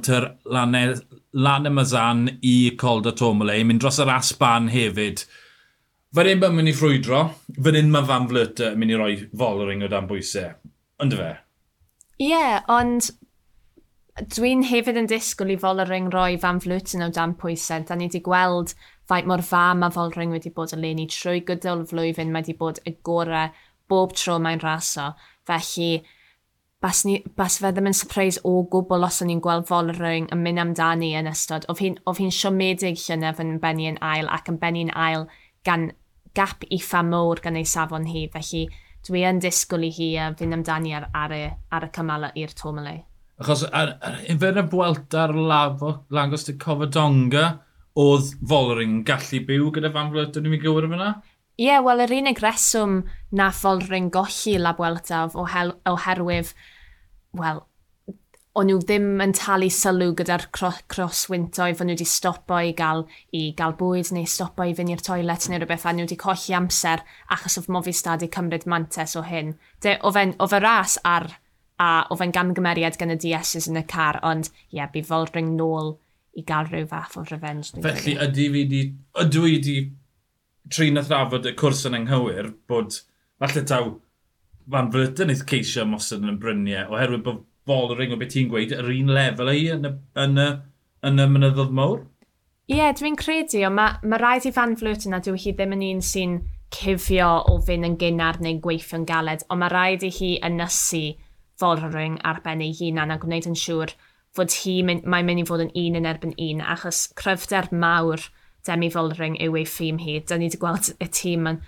lan, 0.54 0.75
e, 0.78 0.96
lan 1.34 1.66
y 1.66 1.74
Mazan 1.74 2.25
i 2.46 2.56
Col 2.78 3.04
da 3.06 3.13
Tomolei, 3.18 3.66
mynd 3.66 3.81
dros 3.84 4.00
yr 4.01 4.12
Asban 4.13 4.69
hefyd. 4.74 5.25
Fan 6.16 6.30
hyn 6.30 6.42
mae'n 6.42 6.57
mynd 6.57 6.72
i 6.72 6.75
ffrwydro, 6.78 7.24
fan 7.57 7.78
un 7.78 7.94
mae 7.94 8.06
Van 8.10 8.28
Flyt 8.30 8.62
yn 8.66 8.78
mynd 8.81 8.94
i 8.94 9.00
roi 9.00 9.13
folering 9.38 9.86
o 9.86 9.90
dan 9.92 10.10
bwysau. 10.10 10.54
Ond 11.01 11.16
fe? 11.16 11.31
Ie, 12.19 12.30
yeah, 12.34 12.62
ond 12.69 13.12
dwi'n 14.36 14.66
hefyd 14.68 14.98
yn 15.00 15.07
disgwyl 15.07 15.54
i 15.54 15.57
Follering 15.60 16.10
roi 16.13 16.38
Van 16.42 16.60
Vluten 16.60 17.06
o 17.06 17.10
dan 17.13 17.36
pwysau. 17.40 17.86
Da 17.88 17.96
ni 17.96 18.10
wedi 18.10 18.22
gweld 18.25 18.74
faint 19.10 19.30
mor 19.30 19.44
fa 19.46 19.69
mae 19.78 19.94
Follering 19.96 20.34
wedi 20.36 20.51
bod 20.56 20.74
yn 20.75 20.84
leni 20.84 21.07
trwy 21.10 21.44
gydol 21.48 21.86
flwyddyn. 21.90 22.34
Mae 22.34 22.44
wedi 22.44 22.57
bod 22.60 22.81
y 22.90 22.98
gorau 23.06 23.54
bob 23.90 24.16
tro 24.18 24.38
mae'n 24.42 24.63
raso. 24.66 25.13
Felly, 25.48 26.04
bas, 26.81 27.04
ni, 27.06 27.20
bas 27.38 27.60
fe 27.60 27.72
ddim 27.74 27.90
yn 27.92 27.98
surprise 27.98 28.42
o 28.48 28.62
gwbl 28.72 29.06
os 29.08 29.22
o'n 29.24 29.31
i'n 29.34 29.42
gweld 29.44 29.68
Follering 29.70 30.30
yn 30.34 30.44
mynd 30.44 30.64
amdani 30.64 31.12
yn 31.20 31.30
ystod. 31.31 31.68
Oedd 31.72 31.81
hi'n 31.84 32.00
hi 32.08 32.30
siomedig 32.36 33.00
llynaf 33.04 33.42
yn 33.44 33.58
benni 33.64 33.90
yn 33.92 34.00
ail 34.06 34.30
ac 34.31 34.52
yn 34.52 34.60
benni 34.62 34.86
yn 34.88 34.94
ail 34.96 35.28
gan 35.68 35.90
gap 36.38 36.64
iffa 36.70 37.04
mowr 37.04 37.42
gan 37.44 37.60
ei 37.60 37.68
safon 37.68 38.08
hi, 38.08 38.28
felly 38.31 38.68
dwi 39.08 39.24
yn 39.28 39.40
disgwyl 39.44 39.88
i 39.88 39.92
hi 39.96 40.10
a 40.20 40.30
fynd 40.40 40.56
amdani 40.56 40.96
ar, 40.96 41.10
ar, 41.16 41.36
y, 41.36 41.48
ar 41.72 41.88
y 41.88 41.92
cymal 41.96 42.30
i'r 42.34 42.56
Tomalei. 42.56 43.04
Achos 43.40 43.64
yn 43.68 43.94
unfer 44.36 44.60
y 44.60 44.66
bwelt 44.72 45.16
ar 45.16 45.34
lafo, 45.36 45.94
langos 46.16 46.48
y 46.52 46.58
Cofodonga, 46.60 47.46
oedd 48.00 48.34
Follering 48.48 49.00
yn 49.00 49.06
gallu 49.08 49.44
byw 49.48 49.70
gyda 49.75 49.92
Van 49.96 50.12
Vleuten 50.14 50.48
i 50.48 50.52
mi 50.52 50.60
gywir 50.62 50.88
yma? 50.88 51.14
Ie, 51.60 51.66
yeah, 51.66 51.82
wel, 51.84 52.00
yr 52.06 52.14
unig 52.16 52.40
reswm 52.40 53.02
na 53.36 53.50
ffoldring 53.52 54.08
golli 54.16 54.54
La 54.62 54.72
Buelta 54.78 55.26
oherwydd, 55.36 56.54
wel, 57.36 57.60
o'n 58.56 58.70
nhw 58.72 58.78
ddim 58.80 59.20
yn 59.26 59.34
talu 59.36 59.68
sylw 59.68 60.14
gyda'r 60.22 60.46
crosswyntoedd, 60.56 61.82
o'n 61.84 61.92
nhw 61.92 61.98
wedi 61.98 62.08
stopo 62.08 62.62
i 62.64 62.72
gael, 62.78 63.04
i 63.36 63.50
gael 63.60 63.76
bwyd 63.76 64.14
neu 64.16 64.24
stopo 64.38 64.64
i 64.64 64.74
fynd 64.78 64.96
i'r 64.96 65.04
toilet 65.04 65.50
neu 65.52 65.60
rhywbeth, 65.60 65.84
a 65.84 65.94
nhw 65.98 66.08
wedi 66.08 66.22
colli 66.24 66.56
amser 66.56 67.04
achos 67.36 67.60
oedd 67.60 67.70
Movistar 67.76 68.16
wedi 68.16 68.32
cymryd 68.40 68.64
mantes 68.72 69.20
o 69.20 69.28
hyn. 69.28 69.58
De, 69.84 70.00
o 70.00 70.16
fe 70.16 70.64
ras 70.64 70.96
ar, 71.04 71.28
a 71.80 71.92
o 72.08 72.16
fe'n 72.20 72.36
gamgymeriad 72.40 72.96
gan 73.00 73.12
y 73.12 73.20
DSs 73.20 73.68
yn 73.68 73.84
y 73.84 73.88
car, 73.88 74.24
ond 74.24 74.48
ie, 74.48 74.80
yeah, 74.80 74.88
bu 74.92 75.04
fol 75.04 75.28
nôl 75.52 75.98
i 76.40 76.48
gael 76.48 76.72
rhyw 76.72 76.88
fath 76.88 77.20
o 77.20 77.28
revenge. 77.28 77.76
Felly, 77.84 78.16
ydy 78.16 78.51
fi 78.54 78.70
di, 78.72 78.86
ydw 79.28 79.50
i 79.51 79.60
di 79.63 79.80
trin 80.74 81.00
a 81.00 81.04
thrafod 81.06 81.48
y 81.50 81.56
cwrs 81.58 81.86
yn 81.89 81.98
anghywir 82.01 82.51
bod 82.70 83.00
falle 83.42 83.66
taw 83.72 83.89
fan 84.72 84.92
fryta 84.94 85.28
eith 85.30 85.46
ceisio 85.50 85.86
mosod 85.89 86.25
yn 86.25 86.36
y 86.36 86.39
bryniau 86.44 86.94
oherwydd 86.94 87.25
bod 87.25 87.44
fol 87.70 87.94
o 87.94 87.98
ring 87.98 88.13
o 88.13 88.20
beth 88.20 88.34
ti'n 88.36 88.51
gweud 88.51 88.75
yr 88.75 88.92
un 88.94 89.13
lefel 89.16 89.51
ei 89.54 89.68
yn 89.74 89.88
y, 89.89 89.94
yn 90.24 90.42
y, 90.42 90.48
yn 91.10 91.24
y 91.24 91.28
mynyddodd 91.34 91.74
mawr? 91.75 92.04
Ie, 92.70 92.78
yeah, 92.78 92.94
dwi'n 92.94 93.18
credu, 93.18 93.63
ond 93.66 93.80
mae 93.80 94.10
ma 94.12 94.20
rhaid 94.22 94.46
i 94.46 94.54
fan 94.54 94.75
flirt 94.78 95.08
a 95.10 95.22
dwi 95.25 95.39
hi 95.42 95.56
ddim 95.58 95.74
yn 95.78 95.86
un 95.88 96.04
sy'n 96.06 96.36
cifio 96.75 97.30
o 97.50 97.56
fynd 97.66 97.88
yn 97.88 97.98
gynnar 98.01 98.38
neu 98.46 98.60
gweithio'n 98.62 99.08
galed, 99.10 99.46
ond 99.50 99.63
mae 99.63 99.74
rhaid 99.74 100.06
i 100.06 100.12
hi 100.13 100.36
ynysu 100.46 101.04
fod 101.60 101.82
ar 101.82 102.42
ben 102.46 102.62
ei 102.62 102.75
hunan 102.78 103.12
a 103.12 103.18
gwneud 103.22 103.50
yn 103.50 103.58
siŵr 103.58 103.96
fod 104.38 104.54
hi 104.62 104.75
mae'n 104.86 105.25
mynd 105.25 105.42
i 105.42 105.48
fod 105.50 105.66
yn 105.66 105.74
un 105.82 105.98
yn 106.00 106.10
erbyn 106.10 106.36
un, 106.38 106.62
achos 106.75 107.08
cryfder 107.18 107.72
mawr 107.74 108.22
Demi 108.68 108.89
Follering 108.94 109.38
yw 109.44 109.62
ei 109.62 109.68
ffîm 109.68 110.01
hi. 110.04 110.20
Da 110.28 110.38
ni 110.38 110.50
wedi 110.50 110.60
gweld 110.62 110.92
y 110.98 111.08
tîm, 111.08 111.48
maen 111.48 111.62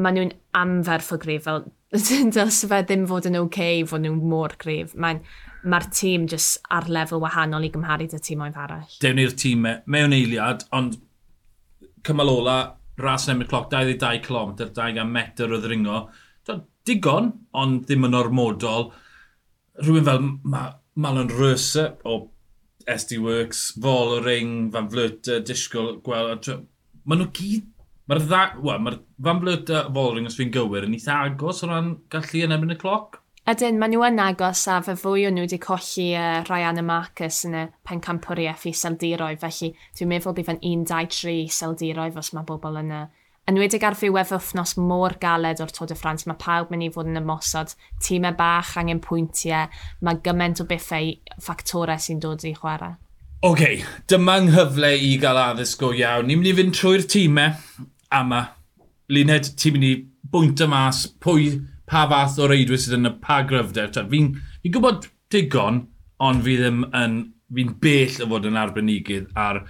ma 0.00 0.12
nhw'n 0.14 0.32
anferth 0.56 1.12
o 1.12 1.20
grif, 1.20 1.44
fel 1.44 1.66
dylse 2.36 2.68
fe 2.70 2.80
ddim 2.86 3.06
fod 3.10 3.28
yn 3.28 3.38
oce 3.40 3.46
okay, 3.48 3.84
fod 3.88 4.04
nhw'n 4.04 4.20
mor 4.32 4.54
grif. 4.60 4.94
Mae'r 4.94 5.20
mae'r 5.60 5.86
tîm 5.92 6.26
jyst 6.30 6.60
ar 6.72 6.88
lefel 6.88 7.20
wahanol 7.20 7.66
i 7.66 7.70
gymharu 7.72 8.08
dy 8.08 8.20
tîm 8.24 8.44
oedd 8.46 8.58
arall. 8.58 8.88
Dewn 9.02 9.18
ni'r 9.20 9.36
tîm 9.36 9.66
mewn 9.84 10.16
eiliad, 10.16 10.64
ond 10.76 10.96
cymal 12.06 12.32
ola, 12.32 12.58
ras 13.00 13.28
yn 13.28 13.44
cloc, 13.48 13.68
22 13.72 14.22
km, 14.24 14.54
200 14.56 15.06
metr 15.08 15.52
o 15.52 15.60
ddringo. 15.60 16.02
Digon, 16.88 17.32
ond 17.60 17.84
ddim 17.84 18.06
yn 18.08 18.16
ormodol. 18.16 18.90
Rhywun 19.82 20.06
fel 20.06 20.22
Malon 21.00 21.32
Röse 21.32 21.90
o 22.08 22.22
SD 22.86 23.18
Works, 23.24 23.70
Fol 23.80 24.16
o 24.16 24.20
Ring, 24.24 24.70
Van 24.72 24.88
uh, 24.88 25.40
Disgwyl, 25.46 25.98
gweld... 26.06 26.50
Maen 27.04 27.24
nhw 27.24 27.30
gyd... 27.36 27.66
Mae'r 28.10 28.22
dda... 28.26 28.42
Wel, 28.58 28.84
mae'r 28.84 29.00
Van 29.22 29.40
Vlöta, 29.42 29.84
Fol 29.94 30.12
o 30.12 30.14
Ring, 30.16 30.28
os 30.30 30.38
fi'n 30.38 30.52
gywir, 30.54 30.88
yn 30.88 30.96
eitha 30.96 31.20
agos 31.26 31.64
o 31.64 31.70
ran 31.70 31.96
gallu 32.12 32.44
yn 32.46 32.56
ebyn 32.56 32.74
y 32.74 32.78
cloc? 32.80 33.20
Ydyn, 33.50 33.78
maen 33.80 33.94
nhw 33.94 34.02
yn 34.06 34.20
agos 34.22 34.66
a 34.70 34.76
fe 34.84 34.94
fwy 35.00 35.24
o 35.26 35.30
nhw 35.32 35.46
wedi 35.46 35.58
colli 35.62 36.10
uh, 36.14 36.42
Ryan 36.46 36.82
y 36.82 36.84
Marcus 36.86 37.40
yn 37.48 37.56
y 37.56 37.62
pencampwriaeth 37.88 38.66
i 38.68 38.74
seldiroedd, 38.76 39.40
felly 39.42 39.72
dwi'n 39.98 40.12
meddwl 40.12 40.36
bydd 40.36 40.52
yn 40.52 40.60
1, 40.60 40.84
2, 40.90 41.08
3 41.16 41.56
seldiroedd 41.56 42.20
os 42.20 42.30
mae 42.36 42.46
bobl 42.46 42.78
yn 42.82 42.92
y 42.94 43.00
Enwedig 43.50 43.82
ar 43.82 43.96
ddiwedd 43.98 44.30
wythnos 44.30 44.76
mor 44.78 45.16
galed 45.18 45.58
o'r 45.64 45.72
Tôd 45.74 45.90
y 45.90 45.96
Ffrans, 45.98 46.22
mae 46.28 46.38
pawb 46.38 46.68
mynd 46.70 46.86
i 46.86 46.90
fod 46.94 47.08
yn 47.10 47.18
ymosod. 47.18 47.72
Tîmau 48.04 48.36
bach 48.38 48.76
angen 48.78 49.00
pwyntiau, 49.02 49.66
mae 50.06 50.20
gymaint 50.22 50.62
o 50.62 50.66
bethau 50.70 51.08
ffactorau 51.42 51.98
sy'n 51.98 52.20
dod 52.22 52.44
i 52.46 52.52
chwarae. 52.54 52.94
Oce, 53.40 53.50
okay, 53.50 53.82
dyma 54.06 54.36
nghyfle 54.44 54.92
i 55.02 55.10
gael 55.18 55.42
addysg 55.48 55.82
go 55.82 55.90
iawn. 55.96 56.28
Ni'n 56.28 56.38
mynd 56.38 56.52
i 56.52 56.54
fynd 56.60 56.78
trwy'r 56.78 57.06
tîmau 57.10 57.50
a 57.50 58.20
ama. 58.20 58.40
Luned, 59.10 59.52
ti'n 59.58 59.78
mynd 59.78 59.88
i 59.88 59.92
bwynt 60.30 60.62
y 60.62 60.70
mas 60.70 61.04
pwy 61.24 61.50
pa 61.90 62.06
fath 62.12 62.38
o 62.38 62.46
reidwyr 62.46 62.78
sydd 62.78 63.00
yn 63.00 63.10
y 63.10 63.16
pa 63.24 63.42
gryfder. 63.50 63.90
Fi'n 64.14 64.34
fi 64.60 64.70
gwybod 64.70 65.10
digon, 65.34 65.88
ond 66.22 66.46
fi 66.46 66.60
ddim 66.60 66.84
yn, 66.94 67.22
fi'n 67.50 67.78
bell 67.82 68.22
o 68.22 68.34
fod 68.36 68.46
yn 68.52 68.62
arbenigydd 68.62 69.32
ar, 69.34 69.64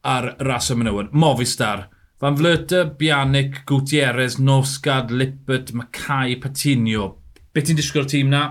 ar 0.00 0.36
ras 0.48 0.72
o 0.72 0.80
menywod. 0.80 1.12
Movistar, 1.12 1.90
Van 2.22 2.36
Vlöter, 2.36 2.84
Bianic, 2.84 3.64
Gutierrez, 3.66 4.38
Nosgad, 4.38 5.10
Lippert, 5.10 5.72
Mackay, 5.72 6.36
Patinio. 6.36 7.16
Be 7.50 7.64
ti'n 7.66 7.74
disgwyl 7.74 8.06
tîm 8.06 8.28
na? 8.30 8.42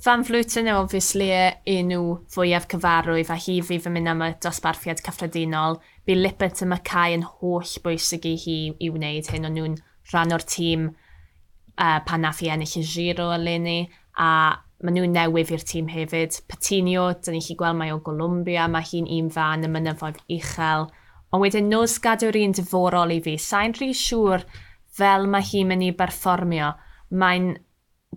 Van 0.00 0.22
Vluten 0.24 0.70
yw 0.72 0.78
obviously 0.80 1.26
e, 1.36 1.42
enw 1.68 2.14
fwyaf 2.32 2.64
cyfarwydd 2.72 3.28
a 3.28 3.36
hi 3.36 3.58
fi 3.60 3.76
fy 3.84 3.92
mynd 3.92 4.08
am 4.08 4.24
y 4.24 4.30
dosbarthiad 4.40 5.02
cyffredinol. 5.04 5.76
Bu 6.08 6.16
Lippert 6.16 6.62
y 6.64 6.68
Mackay 6.70 7.18
yn 7.18 7.26
holl 7.28 7.74
bwysig 7.84 8.24
i 8.30 8.32
hi 8.40 8.56
i 8.72 8.88
wneud 8.94 9.28
hyn 9.34 9.44
o'n 9.50 9.58
nhw'n 9.58 9.76
rhan 10.08 10.32
o'r 10.32 10.46
tîm 10.54 10.88
uh, 10.88 11.98
pan 12.08 12.24
nath 12.24 12.40
i 12.46 12.48
ennill 12.54 12.80
y 12.80 12.86
giro 12.94 13.28
eleni 13.36 13.82
a 14.16 14.30
maen 14.80 14.96
nhw'n 14.96 15.12
newydd 15.18 15.52
i'r 15.58 15.68
tîm 15.74 15.92
hefyd. 15.92 16.40
Patinio, 16.48 17.10
dyn 17.20 17.36
ni 17.36 17.44
chi 17.44 17.60
gweld 17.60 17.76
mae 17.82 17.92
o 17.92 18.00
Golumbia, 18.08 18.64
mae 18.64 18.88
hi'n 18.94 19.12
un 19.20 19.28
fan 19.36 19.68
y 19.68 19.72
mynyddoedd 19.76 20.24
uchel. 20.40 20.88
Ond 21.30 21.44
wedyn 21.44 21.68
nos 21.70 21.98
gadw'r 22.02 22.38
un 22.40 22.54
diforol 22.58 23.14
i 23.14 23.20
fi, 23.22 23.36
sa'n 23.38 23.74
rhi 23.76 23.92
siŵr 23.94 24.44
fel 24.98 25.28
mae 25.30 25.46
hi'n 25.46 25.68
mynd 25.70 25.86
i 25.86 25.90
berfformio. 25.96 26.72
Mae'n 27.14 27.52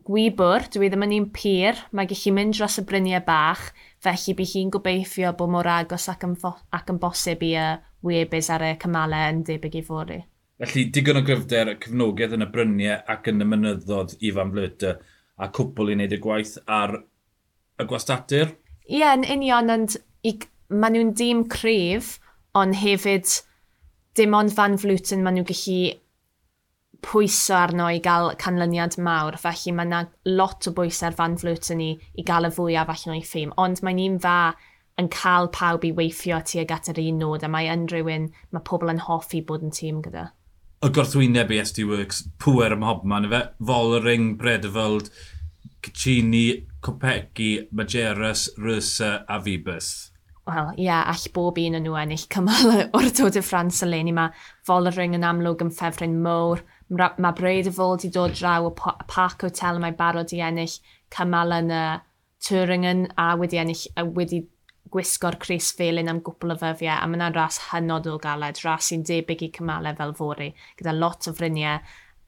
gwybwr, 0.08 0.66
dwi 0.74 0.88
e 0.88 0.92
ddim 0.92 1.06
yn 1.06 1.16
un 1.20 1.28
pyr, 1.36 1.78
mae 1.94 2.10
gallu 2.10 2.34
mynd 2.34 2.58
dros 2.58 2.80
y 2.82 2.84
bryniau 2.90 3.22
bach, 3.28 3.68
felly 4.04 4.34
bu 4.38 4.48
hi'n 4.50 4.72
gobeithio 4.74 5.34
bod 5.38 5.54
mor 5.54 5.70
agos 5.70 6.10
ac 6.10 6.26
yn, 6.26 6.34
ac 6.74 6.90
yn 6.90 7.00
bosib 7.02 7.46
i 7.46 7.54
y 7.54 7.68
webys 8.04 8.50
ar 8.52 8.66
y 8.66 8.74
cymalau 8.82 9.30
yn 9.32 9.44
debyg 9.48 9.78
i 9.80 9.84
fori. 9.86 10.20
Felly 10.64 10.88
digon 10.96 11.22
o 11.22 11.24
gryfder, 11.26 11.70
y 11.74 11.78
cyfnogaeth 11.86 12.34
yn 12.38 12.46
y 12.46 12.50
bryniau 12.50 12.98
ac 13.14 13.30
yn 13.30 13.46
y 13.46 13.50
mynyddodd 13.52 14.18
i 14.22 14.34
fan 14.34 14.52
Blwyta 14.54 14.98
a 15.38 15.50
cwpl 15.54 15.94
i 15.94 15.98
wneud 15.98 16.18
y 16.18 16.22
gwaith 16.24 16.58
ar 16.66 16.98
y 16.98 17.88
gwastatur? 17.90 18.58
Ie, 18.90 19.00
yeah, 19.00 19.14
yn 19.14 19.26
union, 19.38 19.72
ond 19.74 19.98
maen 20.74 20.98
nhw'n 20.98 21.16
dîm 21.18 21.46
cryf, 21.52 22.18
ond 22.60 22.78
hefyd 22.78 23.30
dim 24.18 24.36
ond 24.38 24.54
Van 24.54 24.78
flwtyn 24.78 25.24
maen 25.26 25.40
nhw'n 25.40 25.50
gallu 25.50 25.94
pwyso 27.04 27.56
arno 27.58 27.90
i 27.92 28.00
gael 28.04 28.32
canlyniad 28.40 28.96
mawr, 29.04 29.38
felly 29.42 29.74
mae 29.76 29.90
yna 29.90 30.04
lot 30.30 30.70
o 30.70 30.74
bwysau'r 30.78 31.18
Van 31.18 31.36
Vluten 31.40 31.82
i, 31.84 31.90
i 32.16 32.24
gael 32.26 32.48
y 32.48 32.54
fwyaf 32.54 32.94
allan 32.94 33.18
o'i 33.18 33.26
ffim, 33.26 33.52
ond 33.60 33.82
mae'n 33.84 34.00
un 34.06 34.22
fa 34.24 34.38
yn 35.02 35.10
cael 35.12 35.50
pawb 35.54 35.84
i 35.88 35.92
weithio 35.98 36.40
tuag 36.46 36.72
at 36.72 36.90
yr 36.94 37.02
un 37.04 37.20
nod, 37.24 37.44
a 37.44 37.50
mae 37.52 37.70
yn 37.74 37.88
rhywun, 37.92 38.30
mae 38.54 38.66
pobl 38.70 38.94
yn 38.94 39.04
hoffi 39.08 39.42
bod 39.46 39.66
yn 39.66 39.74
tîm 39.76 40.02
gyda. 40.06 40.30
Y 40.84 40.92
gorthwyneb 40.94 41.52
i 41.56 41.60
SD 41.64 41.88
Works, 41.90 42.24
pwer 42.44 42.76
ym 42.76 42.86
hobman, 42.86 43.30
fe, 43.32 43.42
Follering, 43.64 44.34
Bredefeld, 44.40 45.10
Cicini, 45.84 46.64
Copecchi, 46.84 47.68
Majerus, 47.72 48.50
Rysa 48.60 49.24
a 49.28 49.40
Fibus 49.44 50.13
wel, 50.50 50.72
ie, 50.76 50.86
yeah, 50.86 51.04
all 51.08 51.28
bob 51.36 51.60
un 51.62 51.78
yn 51.80 51.86
nhw 51.86 51.98
ennill 52.02 52.26
cymal 52.34 52.72
o'r 52.98 53.10
dod 53.16 53.38
y 53.40 53.44
Ffrans 53.44 53.82
eleni. 53.86 54.14
Mae 54.16 54.34
Follering 54.68 55.16
yn 55.18 55.28
amlwg 55.28 55.64
yn 55.66 55.74
ffefryn 55.74 56.18
mowr. 56.24 56.64
Mae 56.94 57.36
Breidefol 57.38 57.96
wedi 57.96 58.12
dod 58.14 58.36
draw 58.38 58.70
y 58.70 58.74
parc 58.78 59.46
hotel 59.48 59.80
mae 59.82 59.96
barod 59.98 60.34
i 60.36 60.42
ennill 60.46 60.80
cymal 61.14 61.56
yn 61.60 61.72
y 61.74 61.86
Turingen 62.44 63.06
a 63.16 63.30
wedi 63.40 63.62
ennill, 63.62 63.86
wedi 64.18 64.42
gwisgo'r 64.94 65.40
Chris 65.42 65.72
Felin 65.78 66.12
am 66.12 66.20
gwbl 66.26 66.54
o 66.54 66.58
fyfiau 66.60 66.98
a 67.00 67.08
mae'n 67.10 67.36
ras 67.36 67.60
hynod 67.70 68.10
o 68.12 68.18
galed, 68.22 68.60
ras 68.66 68.90
sy'n 68.92 69.06
debyg 69.08 69.46
i 69.48 69.52
cymalau 69.56 69.96
fel 69.98 70.12
fori, 70.18 70.50
gyda 70.78 70.94
lot 70.98 71.30
o 71.32 71.34
fryniau 71.38 71.80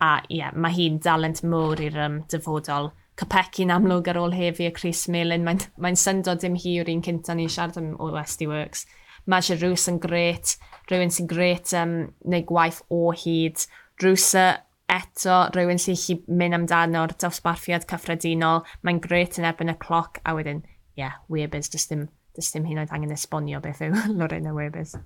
a 0.02 0.12
ie, 0.30 0.40
yeah, 0.40 0.56
mae 0.56 0.74
hi'n 0.76 1.02
dalent 1.04 1.44
mowr 1.44 1.84
i'r 1.84 2.00
um, 2.08 2.22
dyfodol 2.32 2.90
capeci'n 3.20 3.72
amlwg 3.76 4.10
ar 4.12 4.20
ôl 4.20 4.36
hefi 4.36 4.68
y 4.68 4.74
Chris 4.76 5.06
Melin. 5.12 5.46
Mae'n 5.46 5.64
mae 5.82 5.98
syndod 6.00 6.44
dim 6.44 6.58
hi 6.60 6.78
yw'r 6.80 6.92
un 6.92 7.04
cynta 7.06 7.36
ni'n 7.36 7.52
siarad 7.52 7.80
am 7.80 7.94
o 8.02 8.12
Westy 8.14 8.48
Works. 8.50 8.86
Maja 9.32 9.58
Rws 9.58 9.88
yn 9.90 9.98
gret, 10.04 10.56
rhywun 10.90 11.14
sy'n 11.14 11.30
gret 11.30 11.74
um, 11.80 11.96
neu 12.30 12.46
gwaith 12.46 12.84
o 12.94 13.10
hyd. 13.16 13.64
Rwsa 14.04 14.46
eto, 14.92 15.40
rhywun 15.56 15.82
sy'n 15.82 15.98
chi 15.98 16.20
mynd 16.28 16.60
amdano'r 16.60 17.16
dosbarthiad 17.24 17.88
cyffredinol. 17.90 18.64
Mae'n 18.86 19.02
gret 19.02 19.40
yn 19.42 19.50
ebyn 19.50 19.74
y 19.74 19.80
cloc 19.82 20.22
a 20.24 20.36
wedyn, 20.38 20.62
ie, 20.94 21.02
yeah, 21.06 21.18
Webers, 21.32 21.72
dys 21.74 21.90
dim, 21.90 22.06
dys 22.38 22.54
dim 22.54 22.68
hyn 22.70 22.84
oed 22.84 22.94
angen 22.94 23.16
esbonio 23.16 23.64
beth 23.64 23.82
yw 23.88 23.98
Lorena 24.20 24.54
Webers 24.56 24.98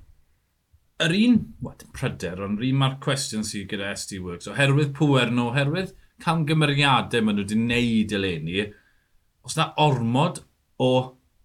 yr 1.00 1.14
un, 1.16 1.36
what, 1.64 1.86
pryder, 1.96 2.42
ond 2.44 2.60
yr 2.60 2.74
un 2.74 2.80
mae'r 2.82 2.98
cwestiwn 3.04 3.46
sydd 3.48 3.70
gyda 3.72 3.94
SD 3.96 4.18
Works, 4.20 4.50
oherwydd 4.52 4.92
pwer 4.98 5.32
nhw, 5.32 5.46
oherwydd 5.54 5.94
camgymeriadau 6.24 7.24
maen 7.26 7.40
nhw 7.40 7.46
wedi 7.46 7.60
wneud 7.60 8.16
eleni, 8.18 8.68
os 9.46 9.58
na 9.58 9.72
ormod 9.82 10.44
o 10.80 10.92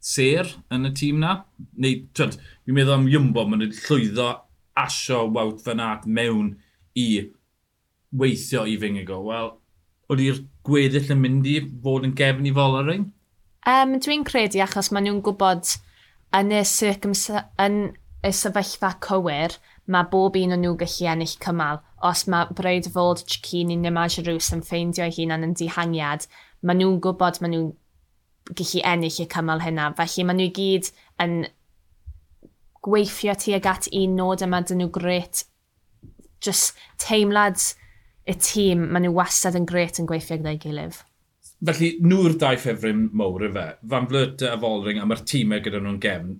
ser 0.04 0.50
yn 0.74 0.88
y 0.90 0.92
tîm 0.96 1.22
na, 1.22 1.38
neu, 1.80 2.02
twyd, 2.16 2.36
fi'n 2.64 2.76
meddwl 2.76 2.98
am 2.98 3.08
Jumbo, 3.10 3.46
maen 3.48 3.64
nhw 3.64 3.70
wedi 3.70 3.84
llwyddo 3.86 4.28
asio 4.84 5.24
wawt 5.34 5.62
Van 5.64 5.82
Aert 5.82 6.06
mewn 6.06 6.54
i 6.98 7.08
weithio 8.14 8.64
i 8.68 8.76
Fingigo. 8.80 9.20
Wel, 9.26 9.52
oeddi'r 10.10 10.42
gweddill 10.66 11.12
yn 11.14 11.22
mynd 11.22 11.48
i 11.50 11.58
fod 11.84 12.06
yn 12.06 12.14
gefn 12.18 12.48
i 12.48 12.54
fol 12.54 12.78
ar 12.80 12.90
ein? 12.92 13.10
Um, 13.64 13.96
Dwi'n 14.02 14.26
credu 14.28 14.60
achos 14.60 14.90
maen 14.92 15.08
nhw'n 15.08 15.22
gwybod 15.24 15.76
yn 16.36 16.52
y, 16.52 16.62
yn 17.64 17.78
y 18.24 18.32
sefyllfa 18.32 18.94
cywir 19.04 19.56
mae 19.86 20.08
bob 20.10 20.36
un 20.40 20.56
o 20.56 20.60
nhw 20.60 20.74
gallu 20.80 21.08
ennill 21.12 21.36
cymal 21.44 21.80
os 22.04 22.26
mae 22.30 22.52
bryd 22.56 22.90
fod 22.92 23.22
Chiquini 23.24 23.76
neu 23.80 23.92
Majerus 23.94 24.50
yn 24.54 24.62
ffeindio'i 24.64 25.14
hunan 25.16 25.46
yn 25.46 25.54
dihangiad, 25.58 26.26
maen 26.62 26.80
nhw'n 26.82 27.00
gwybod 27.04 27.40
maen 27.40 27.54
nhw'n 27.54 27.72
gallu 28.52 28.82
ennill 28.84 29.22
y 29.24 29.28
cymal 29.32 29.62
hynna. 29.64 29.90
Felly 29.96 30.26
maen 30.28 30.40
nhw 30.42 30.50
gyd 30.58 30.90
yn 31.24 31.38
gweithio 32.84 33.36
tuag 33.40 33.70
at 33.70 33.88
un 33.92 34.18
nod 34.18 34.44
yma 34.44 34.60
dyn 34.68 34.82
nhw 34.82 34.92
gret. 34.92 35.46
Just 36.44 36.76
teimlad 37.00 37.60
y 38.28 38.36
tîm, 38.36 38.84
maen 38.90 39.06
nhw 39.06 39.16
wastad 39.16 39.56
yn 39.56 39.68
gret 39.68 40.00
yn 40.00 40.08
gweithio 40.10 40.38
gyda'i 40.40 40.60
gilydd. 40.60 41.00
Felly, 41.64 41.94
nhw'r 42.04 42.36
dau 42.40 42.60
ffefryn 42.60 43.06
mowr 43.16 43.46
y 43.48 43.52
fe. 43.54 43.68
Fan 43.88 44.08
Flyrt 44.10 44.44
a 44.44 44.56
Folring 44.60 45.00
a 45.00 45.08
mae'r 45.08 45.24
tîmau 45.24 45.64
gyda 45.64 45.80
nhw'n 45.80 46.00
gefn. 46.02 46.34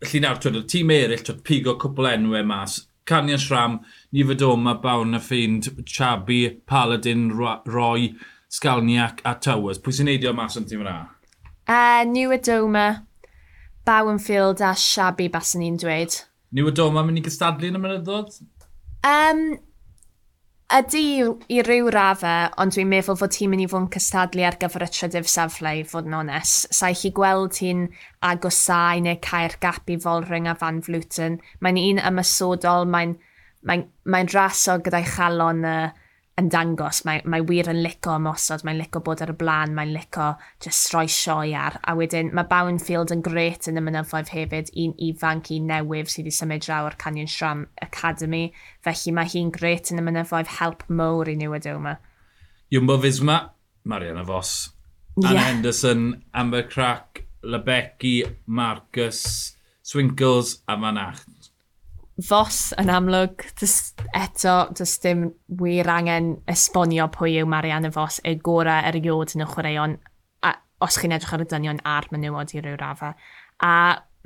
Felly 0.00 0.22
nawr, 0.24 0.40
twyd, 0.42 0.58
y 0.58 0.66
tîm 0.72 0.90
eraill, 0.94 1.22
twyd, 1.26 1.44
pigo 1.46 1.76
cwpl 1.78 2.08
enwau 2.16 2.42
mas 2.48 2.80
Cania 3.10 3.36
Shram, 3.36 3.80
Nifa 4.14 4.36
Doma, 4.38 4.80
Bawn 4.80 5.14
a 5.14 5.18
Ffeind, 5.18 5.68
Chabi, 5.82 6.64
Paladin, 6.64 7.32
Roy, 7.32 8.14
Sgalniac 8.48 9.20
a 9.24 9.34
Towers. 9.34 9.80
Pwy 9.82 9.96
sy'n 9.96 10.06
neidio 10.06 10.30
mas 10.34 10.54
yn 10.60 10.68
tîm 10.70 10.84
yna? 10.84 10.94
E, 11.66 11.74
uh, 11.74 12.04
New 12.06 12.30
Adoma, 12.36 12.84
Bowenfield 13.86 14.62
a 14.62 14.76
Shabi 14.78 15.26
bas 15.32 15.56
yn 15.58 15.64
ni'n 15.64 15.80
dweud. 15.82 16.20
New 16.54 16.70
mynd 16.70 17.18
i 17.18 17.24
gystadlu 17.26 17.72
yn 17.72 17.80
y 17.80 17.82
mynyddodd? 17.82 18.38
Um, 19.10 19.42
ydy 20.70 21.04
i 21.50 21.62
ryw 21.66 21.88
raddau, 21.90 22.50
ond 22.62 22.74
dwi'n 22.74 22.90
meddwl 22.90 23.18
fod 23.18 23.32
ti'n 23.34 23.50
mynd 23.50 23.64
i 23.64 23.68
fod 23.70 23.84
yn 23.84 23.88
cystadlu 23.94 24.44
ar 24.46 24.58
gyfer 24.60 24.84
y 24.86 24.88
trydydd 24.94 25.30
safle, 25.30 25.72
i 25.80 25.86
fod 25.86 26.06
yn 26.06 26.18
ones. 26.20 26.52
Sa'i 26.74 26.96
chi 26.98 27.10
gweld 27.16 27.56
ti'n 27.56 27.88
agosau 28.26 29.02
neu 29.02 29.18
cael 29.24 29.56
gap 29.62 29.90
i 29.90 29.98
fol 29.98 30.22
a 30.22 30.54
Van 30.60 30.80
Vluten. 30.86 31.40
Mae'n 31.60 31.80
un 31.82 32.02
ymysodol, 32.10 32.86
mae'n 32.86 33.16
mae 33.66 33.84
mae 34.04 34.28
ras 34.32 34.62
o 34.72 34.78
gyda'i 34.80 35.04
chalon 35.04 35.66
y 35.66 35.74
uh, 35.84 35.99
yn 36.40 36.48
dangos, 36.52 37.02
mae, 37.04 37.20
mae 37.28 37.44
wir 37.46 37.68
yn 37.70 37.82
lico 37.84 38.14
ymosod, 38.16 38.64
mae'n 38.66 38.80
lico 38.80 39.02
bod 39.04 39.20
ar 39.24 39.32
y 39.34 39.36
blaen, 39.38 39.74
mae'n 39.76 39.92
lico 39.94 40.30
just 40.62 40.88
stroi 40.88 41.06
sioi 41.10 41.52
ar. 41.58 41.78
A 41.84 41.94
wedyn 41.98 42.32
mae 42.36 42.48
Bowenfield 42.50 43.12
yn 43.14 43.24
gret 43.26 43.68
yn 43.70 43.80
y 43.80 43.84
mynyddoedd 43.84 44.32
hefyd, 44.34 44.72
un 44.80 44.94
ifanc, 45.10 45.52
un 45.54 45.68
newydd 45.70 46.10
sydd 46.10 46.26
wedi 46.26 46.36
symud 46.36 46.66
draw 46.66 46.88
o'r 46.88 46.98
Canyon 47.00 47.30
Shram 47.30 47.66
Academy. 47.84 48.50
Felly 48.86 49.14
mae 49.16 49.30
hi'n 49.32 49.52
gret 49.54 49.92
yn 49.92 50.00
y 50.00 50.06
mynyddoedd 50.06 50.56
help 50.58 50.86
mowr 50.88 51.30
i 51.30 51.36
ni 51.38 51.50
wedi 51.50 51.74
yma. 51.74 51.98
Jumbo 52.70 52.98
Fisma, 53.02 53.40
Mariana 53.84 54.24
Fos, 54.24 54.70
Anna 55.18 55.32
yeah. 55.34 55.48
Henderson, 55.48 56.22
Amber 56.32 56.62
Crack, 56.62 57.24
Lebecki, 57.42 58.22
Marcus, 58.46 59.56
Swinkles 59.82 60.60
a 60.68 60.76
Van 60.76 60.98
Acht. 60.98 61.39
Fos 62.26 62.72
yn 62.80 62.90
amlwg, 62.92 63.44
dys, 63.60 63.94
eto, 64.16 64.54
does 64.76 64.96
dim 65.00 65.28
wir 65.60 65.88
angen 65.88 66.32
esbonio 66.50 67.06
pwy 67.14 67.38
yw 67.40 67.48
Marianne 67.48 67.92
Fos 67.94 68.18
y 68.26 68.34
gorau 68.44 68.84
eriod 68.90 69.36
yn 69.36 69.44
y 69.44 69.48
chwaraeon, 69.48 69.96
a, 70.44 70.54
os 70.84 70.98
chi'n 71.00 71.14
edrych 71.16 71.32
ar 71.36 71.44
y 71.44 71.48
dynion 71.48 71.80
a'r 71.86 72.08
menywod 72.12 72.52
i 72.56 72.64
ryw 72.64 72.76
rafa. 72.80 73.14
A 73.64 73.72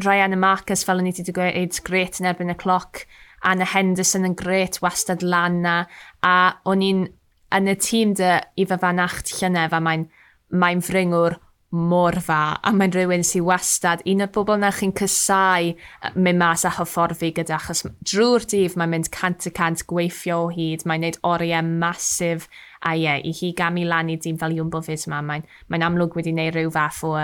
Ryan 0.03 0.35
y 0.35 0.41
Marcus, 0.41 0.83
fel 0.87 1.03
o'n 1.03 1.11
i 1.11 1.15
wedi 1.15 1.35
gweud, 1.37 1.79
gret 1.87 2.19
yn 2.23 2.31
erbyn 2.33 2.55
y 2.55 2.59
cloc, 2.59 3.05
Anna 3.45 3.69
Henderson 3.69 4.27
yn 4.27 4.35
gret 4.39 4.81
wastad 4.83 5.23
lan 5.23 5.61
na, 5.63 5.77
a 6.25 6.35
o'n 6.67 6.83
i'n 6.83 7.07
yn 7.55 7.71
y 7.71 7.77
tîm 7.79 8.17
dy 8.19 8.33
i 8.59 8.67
fy 8.67 8.79
fan 8.81 9.03
acht 9.03 9.37
llynef 9.39 9.77
a 9.77 9.83
mae'n 9.85 10.09
mae 10.51 10.81
fryngwr 10.83 11.39
mor 11.75 12.15
fa, 12.23 12.55
a 12.63 12.71
mae'n 12.71 12.93
rhywun 12.95 13.25
sy'n 13.27 13.43
wastad, 13.49 14.03
un 14.07 14.23
o'r 14.23 14.31
bobl 14.35 14.61
na 14.63 14.71
chi'n 14.75 14.93
cysau 14.95 15.73
mynd 16.15 16.39
mas 16.39 16.63
a 16.69 16.71
hyfforddi 16.77 17.33
gyda, 17.35 17.57
achos 17.59 17.83
drwy'r 18.07 18.47
dydd 18.53 18.77
mae'n 18.79 18.93
mynd 18.93 19.11
cant 19.15 19.49
y 19.49 19.53
cant 19.55 19.83
gweithio 19.91 20.45
o 20.45 20.53
hyd, 20.55 20.85
mae'n 20.87 21.03
neud 21.03 21.19
oriau 21.27 21.67
masif, 21.67 22.47
a 22.87 22.95
ie, 23.01 23.17
i 23.27 23.35
hi 23.35 23.51
gam 23.59 23.81
i 23.81 23.87
lan 23.89 24.13
i 24.13 24.19
dîm 24.21 24.39
fel 24.39 24.55
Iwmbo 24.55 24.85
fyd 24.87 25.09
yma, 25.09 25.21
mae'n 25.27 25.47
mae 25.73 25.87
amlwg 25.89 26.15
wedi 26.21 26.35
wneud 26.37 26.55
rhyw 26.55 26.71
fath 26.75 27.03
o, 27.09 27.15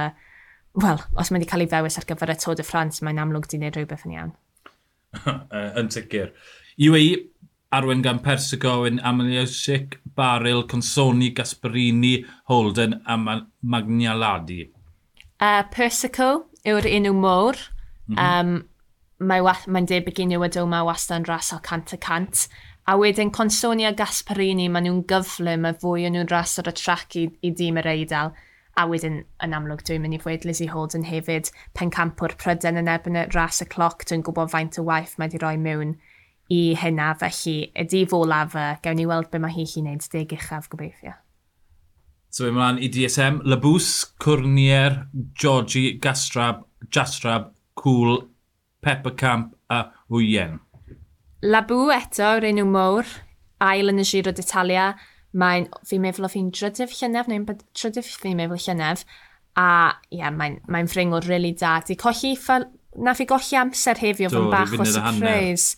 wel, 0.83 1.05
os 1.15 1.31
mae 1.31 1.39
wedi 1.39 1.51
cael 1.53 1.67
ei 1.67 1.71
ddewis 1.71 2.01
ar 2.01 2.09
gyfer 2.11 2.35
y 2.35 2.39
Tôd 2.43 2.65
y 2.65 2.67
Ffrans, 2.67 3.05
mae'n 3.07 3.23
amlwg 3.23 3.47
wedi 3.47 3.61
wneud 3.61 3.79
rhywbeth 3.79 4.07
yn 4.09 4.17
iawn. 4.17 4.35
yn 5.81 5.95
sicr. 5.95 6.35
UAE, 6.81 7.15
arwen 7.73 8.03
gan 8.03 8.19
Persigowen, 8.19 9.01
Ameliosic, 9.01 9.99
Baril, 10.17 10.65
Consoni, 10.67 11.35
Gasparini, 11.35 12.25
Holden 12.49 13.01
a 13.07 13.17
Magnialadi. 13.65 14.71
Uh, 15.41 15.63
Persico 15.71 16.51
yw'r 16.67 16.89
enw 16.91 17.15
môr. 17.15 17.57
Mm 18.09 18.17
-hmm. 18.17 18.41
um, 18.41 18.67
Mae'n 19.21 19.45
mae 19.69 19.85
debyg 19.85 20.19
i 20.23 20.25
newid 20.25 20.57
o 20.57 20.63
mae 20.67 20.85
wastad 20.89 21.19
yn 21.21 21.27
ras 21.29 21.53
o 21.53 21.59
cant 21.61 21.93
y 21.93 21.99
cant. 22.01 22.47
A 22.89 22.97
wedyn 22.97 23.31
Consoni 23.31 23.85
a 23.85 23.93
Gasparini, 23.93 24.69
maen 24.73 24.87
nhw'n 24.87 25.03
gyflym 25.11 25.67
y 25.69 25.73
fwy 25.83 26.07
o'n 26.09 26.17
nhw'n 26.17 26.31
ras 26.31 26.57
o'r 26.59 26.71
trac 26.73 27.17
i, 27.21 27.27
i 27.45 27.51
dîm 27.53 27.77
yr 27.83 27.89
eidl. 27.93 28.33
A 28.81 28.87
wedyn 28.89 29.19
yn 29.45 29.53
amlwg 29.53 29.85
dwi'n 29.85 30.01
mynd 30.01 30.17
i 30.17 30.21
fwyd 30.23 30.47
Lizzie 30.49 30.71
Holden 30.73 31.05
hefyd, 31.05 31.51
pencampwr 31.77 32.33
pryden 32.41 32.81
yn 32.81 32.89
erbyn 32.89 33.21
y 33.21 33.27
ras 33.35 33.61
y 33.61 33.69
cloc, 33.69 34.07
dwi'n 34.09 34.25
gwybod 34.25 34.51
faint 34.55 34.81
o 34.81 34.87
waith 34.89 35.19
mae 35.19 35.29
wedi 35.29 35.43
rhoi 35.43 35.59
mewn 35.61 35.99
i 36.51 36.61
hynna, 36.79 37.13
felly 37.19 37.71
ydy 37.79 38.05
folaf, 38.11 38.57
uh, 38.59 38.75
gawn 38.83 38.99
ni 38.99 39.07
weld 39.07 39.31
be 39.31 39.39
mae 39.43 39.55
hi 39.55 39.67
chi'n 39.71 39.87
neud, 39.87 40.07
deg 40.13 40.35
uchaf 40.35 40.67
gobeithio. 40.73 41.15
So 42.31 42.47
fe 42.47 42.55
mlaen 42.55 42.79
i 42.83 42.89
DSM, 42.91 43.41
Labws, 43.51 43.91
Cwrnier, 44.23 45.05
Georgi, 45.35 45.99
Gastrab, 46.03 46.65
Jastrab, 46.91 47.51
Cwl, 47.79 48.21
Pepper 48.83 49.15
Camp 49.19 49.55
a 49.71 49.85
Wyen. 50.11 50.59
Labw 51.43 51.91
eto, 51.95 52.27
o'r 52.37 52.47
enw 52.51 52.67
mwr, 52.69 53.09
ail 53.65 53.93
yn 53.93 54.03
y 54.03 54.07
Giro 54.07 54.35
d'Italia. 54.35 54.93
Mae'n, 55.41 55.69
fi'n 55.87 56.03
meddwl 56.03 56.27
o 56.27 56.31
fi'n 56.31 56.51
drydydd 56.55 56.95
llynef, 56.99 57.31
neu'n 57.31 57.47
drydydd 57.49 58.07
fi'n 58.07 58.39
meddwl 58.39 58.63
llynef. 58.63 59.07
A 59.59 59.69
ie, 60.11 60.21
yeah, 60.21 60.35
mae'n 60.35 60.61
mae 60.71 60.87
ffringwr 60.91 61.27
rili 61.27 61.33
really 61.33 61.55
da. 61.59 61.79
Di 61.87 61.97
colli, 61.99 62.35
na 63.03 63.15
fi 63.15 63.27
golli 63.27 63.59
amser 63.59 63.99
hefio, 64.03 64.31
fo'n 64.31 64.51
bach 64.53 64.75
o 64.75 64.87
surprise. 64.87 65.75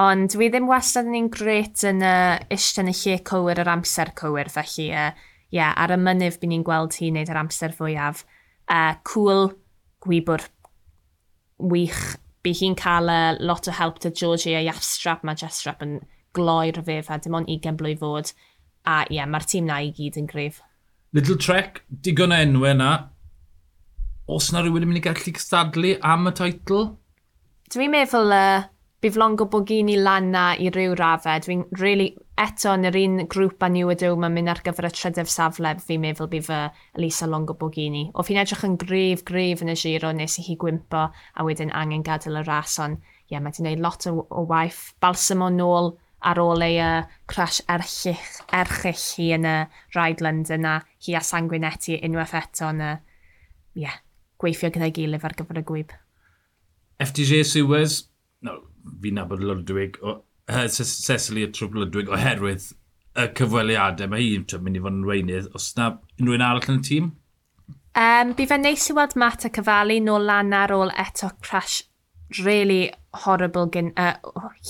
Ond 0.00 0.30
dwi 0.32 0.48
ddim 0.48 0.68
wastad 0.70 1.08
yn 1.10 1.18
un 1.18 1.28
gret 1.32 1.82
yn 1.88 2.00
uh, 2.06 2.38
eistedd 2.52 2.86
yn 2.86 2.92
y 2.92 2.96
lle 2.96 3.18
cywir 3.26 3.60
yr 3.60 3.68
amser 3.72 4.12
cywir, 4.16 4.48
felly 4.52 4.86
uh, 4.96 5.10
yeah, 5.52 5.74
ar 5.76 5.92
y 5.92 5.98
mynydd 6.00 6.38
byd 6.40 6.52
ni'n 6.52 6.64
gweld 6.64 6.96
hi 6.96 7.10
wneud 7.10 7.32
yr 7.32 7.40
amser 7.42 7.74
fwyaf. 7.76 8.22
Uh, 8.70 8.94
cool, 9.04 9.50
gwybwr 10.06 10.46
wych. 11.72 12.00
Bu 12.40 12.54
hi'n 12.56 12.78
cael 12.78 13.12
uh, 13.12 13.34
lot 13.44 13.68
o 13.68 13.74
help 13.76 13.98
to 14.00 14.12
Georgie 14.14 14.56
a 14.56 14.64
Jastrap. 14.64 15.26
Mae 15.26 15.36
Jastrap 15.36 15.82
yn 15.84 15.98
gloi'r 16.36 16.80
fef 16.86 17.10
a 17.10 17.18
dim 17.20 17.36
ond 17.36 17.50
20 17.50 17.76
blwydd 17.76 18.00
fod. 18.00 18.32
A 18.88 19.02
ie, 19.04 19.18
yeah, 19.18 19.28
mae'r 19.28 19.44
tîm 19.50 19.68
na 19.68 19.82
i 19.84 19.92
gyd 19.92 20.16
yn 20.22 20.30
grif. 20.30 20.62
Little 21.12 21.36
Trek, 21.36 21.82
digon 21.90 22.32
o 22.32 22.38
enw 22.40 22.66
yna. 22.70 22.90
Os 24.30 24.52
na 24.54 24.62
rhywun 24.62 24.86
yn 24.86 24.92
mynd 24.92 25.02
i 25.02 25.04
gallu 25.10 25.34
cystadlu 25.34 25.96
am 26.06 26.30
y 26.30 26.36
teitl? 26.38 26.92
Dwi'n 27.74 27.92
meddwl 27.92 28.32
uh, 28.32 28.68
biflon 29.00 29.36
gwbogini 29.40 29.94
lan 29.96 30.28
na 30.34 30.50
i 30.60 30.68
ryw 30.72 30.92
raddau. 30.98 31.40
Dwi'n 31.40 31.62
really, 31.80 32.10
eto 32.40 32.74
yn 32.76 32.84
yr 32.88 32.98
un 33.00 33.22
grŵp 33.32 33.64
a 33.64 33.70
New 33.72 33.88
Ado 33.92 34.10
mae'n 34.20 34.34
mynd 34.36 34.52
ar 34.52 34.60
gyfer 34.64 34.88
y 34.88 34.92
trydedd 34.92 35.30
safle 35.32 35.72
fi'n 35.80 36.02
meddwl 36.02 36.28
bydd 36.32 36.46
fy 36.46 36.58
Elisa 36.98 37.28
Longo 37.28 37.56
Bogini. 37.56 38.06
O 38.12 38.24
fi'n 38.26 38.42
edrych 38.42 38.66
yn 38.68 38.76
gref, 38.80 39.24
gref 39.28 39.64
yn 39.64 39.72
y 39.72 39.76
giro 39.80 40.12
nes 40.16 40.36
i 40.40 40.44
hi 40.44 40.58
gwympo 40.60 41.06
a 41.08 41.46
wedyn 41.46 41.72
angen 41.76 42.04
gadael 42.04 42.42
y 42.42 42.44
ras 42.44 42.76
ond 42.84 43.00
ie, 43.00 43.32
yeah, 43.32 43.40
mae 43.40 43.54
wedi 43.54 43.64
gwneud 43.64 43.84
lot 43.84 44.06
o, 44.10 44.14
o 44.28 44.44
waith. 44.50 44.82
Balsam 45.00 45.46
o 45.46 45.50
nôl 45.54 45.92
ar 46.26 46.40
ôl 46.42 46.64
ei 46.66 46.76
uh, 46.84 47.08
crash 47.30 47.62
erchych, 47.72 48.40
erchill 48.52 49.04
hi 49.16 49.30
yn 49.38 49.48
y 49.48 49.56
Ride 49.96 50.26
London 50.26 50.68
a 50.68 50.78
hi 51.06 51.16
a 51.16 51.24
Sanguinetti 51.24 51.96
unwaith 52.04 52.36
eto 52.36 52.68
yn 52.74 52.84
y, 52.84 52.94
yeah, 53.80 54.00
gweithio 54.40 54.72
gyda'i 54.74 54.92
gilydd 54.96 55.24
ar 55.24 55.36
gyfer 55.38 55.62
y 55.62 55.64
gwyb. 55.70 55.94
FDJ 57.00 57.46
Suez, 57.48 58.02
no, 58.44 58.58
fi'n 59.02 59.18
nabod 59.20 59.42
Ludwig, 59.44 59.98
o, 60.02 60.20
uh, 60.50 60.66
Cecily 60.68 61.46
y 61.46 61.52
trwb 61.54 61.78
Ludwig, 61.78 62.10
oherwydd 62.12 62.70
y 63.18 63.26
cyfweliadau, 63.38 64.10
mae 64.10 64.24
hi'n 64.24 64.46
mynd 64.64 64.78
i 64.78 64.84
fod 64.84 64.98
yn 64.98 65.06
weinydd. 65.08 65.50
Os 65.56 65.72
na 65.78 65.92
unrhyw 66.20 66.38
un 66.38 66.46
arall 66.46 66.70
yn 66.70 66.80
y 66.80 66.86
tîm? 66.86 67.12
Um, 68.00 68.34
bu 68.38 68.46
fe'n 68.46 68.62
neis 68.62 68.86
i 68.90 68.94
weld 68.94 69.16
Matt 69.18 69.44
a 69.48 69.50
cyfalu 69.50 69.98
nôl 70.04 70.28
lan 70.28 70.54
ar 70.54 70.70
ôl 70.74 70.92
eto 70.94 71.32
crash 71.42 71.82
really 72.44 72.92
horrible 73.24 73.66
gyn, 73.74 73.90
uh, 73.98 74.14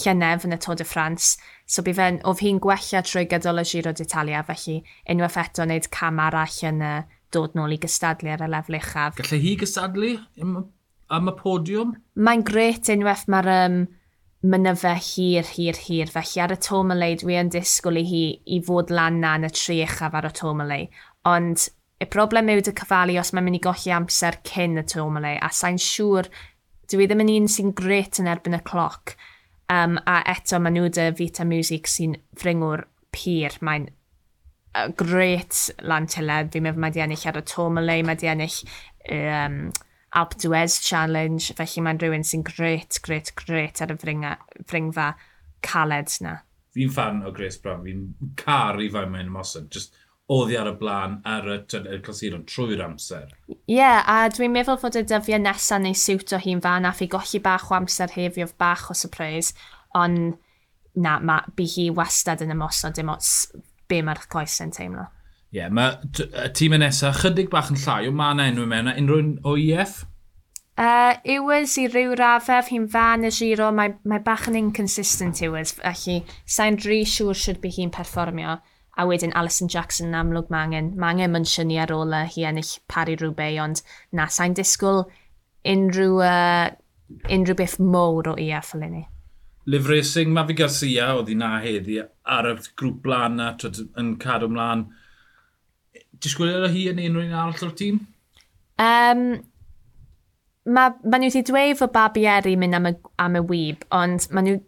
llynef 0.01 0.47
yn 0.49 0.57
y 0.57 0.59
Tôd 0.65 0.81
y 0.81 0.87
Ffrans. 0.89 1.35
So 1.69 1.85
bu 1.85 1.93
fe'n, 1.97 2.23
oedd 2.25 2.41
hi'n 2.41 2.61
gwella 2.65 3.03
trwy 3.05 3.27
gydol 3.29 3.61
y 3.61 3.67
Giro 3.69 3.93
d'Italia, 3.93 4.41
felly 4.49 4.81
unwaith 5.13 5.37
eto 5.43 5.67
wneud 5.67 5.91
cam 5.93 6.23
arall 6.25 6.61
yn 6.71 6.81
uh, 6.81 7.03
dod 7.35 7.55
nôl 7.59 7.77
i 7.77 7.81
gystadlu 7.83 8.33
ar 8.33 8.47
y 8.47 8.51
lefel 8.51 8.81
uchaf. 8.81 9.19
Gallai 9.21 9.41
hi 9.45 9.55
gystadlu 9.61 10.15
am 10.41 11.31
y 11.31 11.37
podiwm? 11.37 11.95
Mae'n 12.17 12.47
gret 12.47 12.89
unwaith 12.95 13.27
mae'r 13.31 13.53
um, 13.59 13.81
mynyfe 14.43 14.95
hir, 15.05 15.45
hir, 15.45 15.77
hir. 15.77 16.11
Felly 16.13 16.43
ar 16.43 16.55
y 16.55 16.59
Tomalei, 16.65 17.19
dwi 17.21 17.37
yn 17.41 17.51
disgwyl 17.53 18.01
i 18.01 18.05
hi 18.09 18.25
i 18.57 18.61
fod 18.65 18.93
lan 18.95 19.21
na 19.21 19.35
yn 19.39 19.49
y 19.49 19.53
tri 19.53 19.81
uchaf 19.85 20.17
ar 20.17 20.31
y 20.31 20.33
Tomalei. 20.37 20.87
Ond 21.29 21.67
y 22.01 22.09
broblem 22.09 22.49
yw 22.55 22.63
dy 22.65 22.73
cyfalu 22.79 23.19
os 23.21 23.35
mae'n 23.35 23.47
mynd 23.49 23.61
i 23.61 23.65
golli 23.67 23.93
amser 23.93 24.41
cyn 24.49 24.81
y 24.81 24.87
Tomalei, 24.89 25.37
a 25.37 25.51
sa'n 25.53 25.77
siŵr 25.81 26.31
dwi 26.91 27.05
e 27.05 27.11
ddim 27.11 27.23
yn 27.27 27.35
un 27.37 27.51
sy'n 27.53 27.75
gret 27.77 28.19
yn 28.23 28.31
erbyn 28.31 28.57
y 28.57 28.63
cloc. 28.67 29.15
Um, 29.71 30.01
a 30.09 30.23
eto, 30.33 30.59
mae 30.59 30.73
nhw 30.75 30.89
dy 30.91 31.11
Vita 31.19 31.45
Music 31.47 31.87
sy'n 31.87 32.17
fringwr 32.41 32.87
pyr. 33.15 33.61
Mae'n 33.63 33.91
gret 34.99 35.61
lan 35.85 36.09
tyled. 36.11 36.51
Fi'n 36.55 36.65
meddwl 36.65 36.83
mae 36.83 36.95
di 36.95 37.05
ennill 37.05 37.29
ar 37.29 37.39
y 37.39 37.45
Tomalei, 37.47 38.03
mae 38.07 38.19
di 38.19 38.31
ennill 38.33 38.59
um, 39.13 39.63
Alp 40.19 40.35
Duez 40.43 40.81
Challenge, 40.83 41.53
felly 41.55 41.83
mae'n 41.87 42.01
rhywun 42.03 42.27
sy'n 42.27 42.45
gret, 42.47 42.99
gret, 43.05 43.33
gret 43.39 43.83
ar 43.85 43.93
y 43.95 43.99
fringa, 44.01 44.37
fringfa 44.67 45.13
caled 45.63 46.15
na. 46.25 46.41
Fi'n 46.75 46.91
fan 46.95 47.23
o 47.27 47.33
Grace 47.35 47.59
Brown, 47.63 47.85
fi'n 47.87 48.35
car 48.39 48.81
i 48.83 48.89
fan 48.91 49.11
mae'n 49.13 49.31
ymosod, 49.31 49.69
just 49.75 49.95
oddi 50.31 50.55
ar 50.59 50.71
y 50.71 50.75
blaen 50.79 51.17
ar 51.27 51.49
y, 51.51 51.57
y 51.81 51.99
clasuron 52.07 52.45
trwy'r 52.47 52.85
amser. 52.85 53.31
Ie, 53.51 53.79
yeah, 53.79 54.03
a 54.07 54.29
dwi'n 54.31 54.55
meddwl 54.55 54.79
fod 54.83 54.99
y 54.99 55.03
dyddiau 55.03 55.43
nesaf 55.43 55.83
neu 55.83 55.97
siwt 55.99 56.35
o 56.37 56.43
hi'n 56.43 56.63
fan 56.63 56.87
a 56.87 56.93
fi 56.95 57.11
golli 57.11 57.43
bach 57.43 57.71
o 57.71 57.79
amser 57.79 58.15
hefio 58.15 58.47
bach 58.59 58.89
o 58.91 58.99
surprise, 58.99 59.55
ond 59.99 60.37
na, 60.95 61.19
ma, 61.19 61.41
bu 61.57 61.67
hi 61.67 61.89
wastad 61.95 62.43
yn 62.47 62.55
ymosod 62.55 62.99
dim 62.99 63.11
ots 63.11 63.51
be 63.91 64.03
mae'r 64.07 64.23
coes 64.31 64.59
yn 64.63 64.75
teimlo. 64.75 65.09
Ie, 65.51 65.59
yeah, 65.59 65.71
mae 65.75 65.97
y 66.15 66.49
tîm 66.55 66.77
nesaf 66.79 67.25
chydig 67.25 67.49
bach 67.51 67.73
yn 67.73 67.79
llai, 67.83 68.05
o 68.07 68.13
ma'n 68.15 68.39
enw 68.45 68.69
mewn, 68.71 68.87
a 68.87 68.93
unrhyw 69.01 69.33
o 69.43 69.57
EF? 69.59 70.05
Uh, 70.79 71.17
Ewers 71.27 71.75
i 71.83 71.89
ryw 71.91 72.15
rafef, 72.17 72.69
hi'n 72.71 72.87
fan 72.93 73.27
y 73.27 73.33
giro, 73.35 73.73
mae, 73.75 73.97
mae 74.07 74.23
bach 74.23 74.47
yn 74.47 74.61
inconsistent 74.61 75.43
Ewers, 75.43 75.75
felly 75.81 76.21
sa'n 76.47 76.79
rhy 76.85 77.01
siŵr 77.03 77.41
sydd 77.41 77.59
bydd 77.65 77.81
hi'n 77.81 77.91
perfformio. 77.97 78.61
A 78.95 79.09
wedyn 79.11 79.35
Alison 79.35 79.67
Jackson 79.73 80.13
yn 80.13 80.21
amlwg 80.21 80.55
mae 80.55 80.69
angen, 80.69 80.93
mae 80.95 81.17
angen 81.17 81.35
mynsiynu 81.35 81.81
ar 81.83 81.97
ôl 81.99 82.15
hi 82.31 82.47
ennill 82.47 82.71
pari 82.87 83.19
rhywbeth, 83.19 83.59
ond 83.65 83.83
na, 84.15 84.29
sa'n 84.31 84.55
disgwyl 84.55 85.03
unrhyw, 85.67 86.23
uh, 86.31 86.71
unrhyw 87.27 87.59
beth 87.59 87.81
mowr 87.83 88.31
o 88.31 88.39
EF 88.39 88.71
fel 88.71 88.87
ni. 88.87 89.03
Liv 89.67 89.91
Racing, 89.91 90.31
Mafi 90.31 90.55
Garcia 90.63 91.11
oedd 91.19 91.35
hi 91.35 91.37
na 91.43 91.57
heddi 91.61 91.99
ar 92.07 92.49
y 92.55 92.57
grŵp 92.79 93.03
blaen 93.03 93.41
na, 93.43 93.53
yn 93.99 94.15
cadw 94.23 94.47
ymlaen 94.47 94.89
disgwyl 96.25 96.69
hi 96.73 96.89
yn 96.91 97.01
unrhyw 97.03 97.29
un 97.29 97.37
arall 97.37 97.67
o'r 97.67 97.77
tîm? 97.79 98.01
Um, 98.81 99.23
mae 100.71 100.97
ma 101.05 101.21
nhw 101.21 101.31
wedi 101.31 101.45
dweud 101.47 101.79
fod 101.81 101.95
Babieri 101.95 102.57
mynd 102.61 102.79
am 102.79 102.91
y, 102.91 102.95
am 103.23 103.39
y 103.41 103.45
wyb, 103.51 103.87
ond 103.97 104.29
mae 104.35 104.47
nhw 104.47 104.59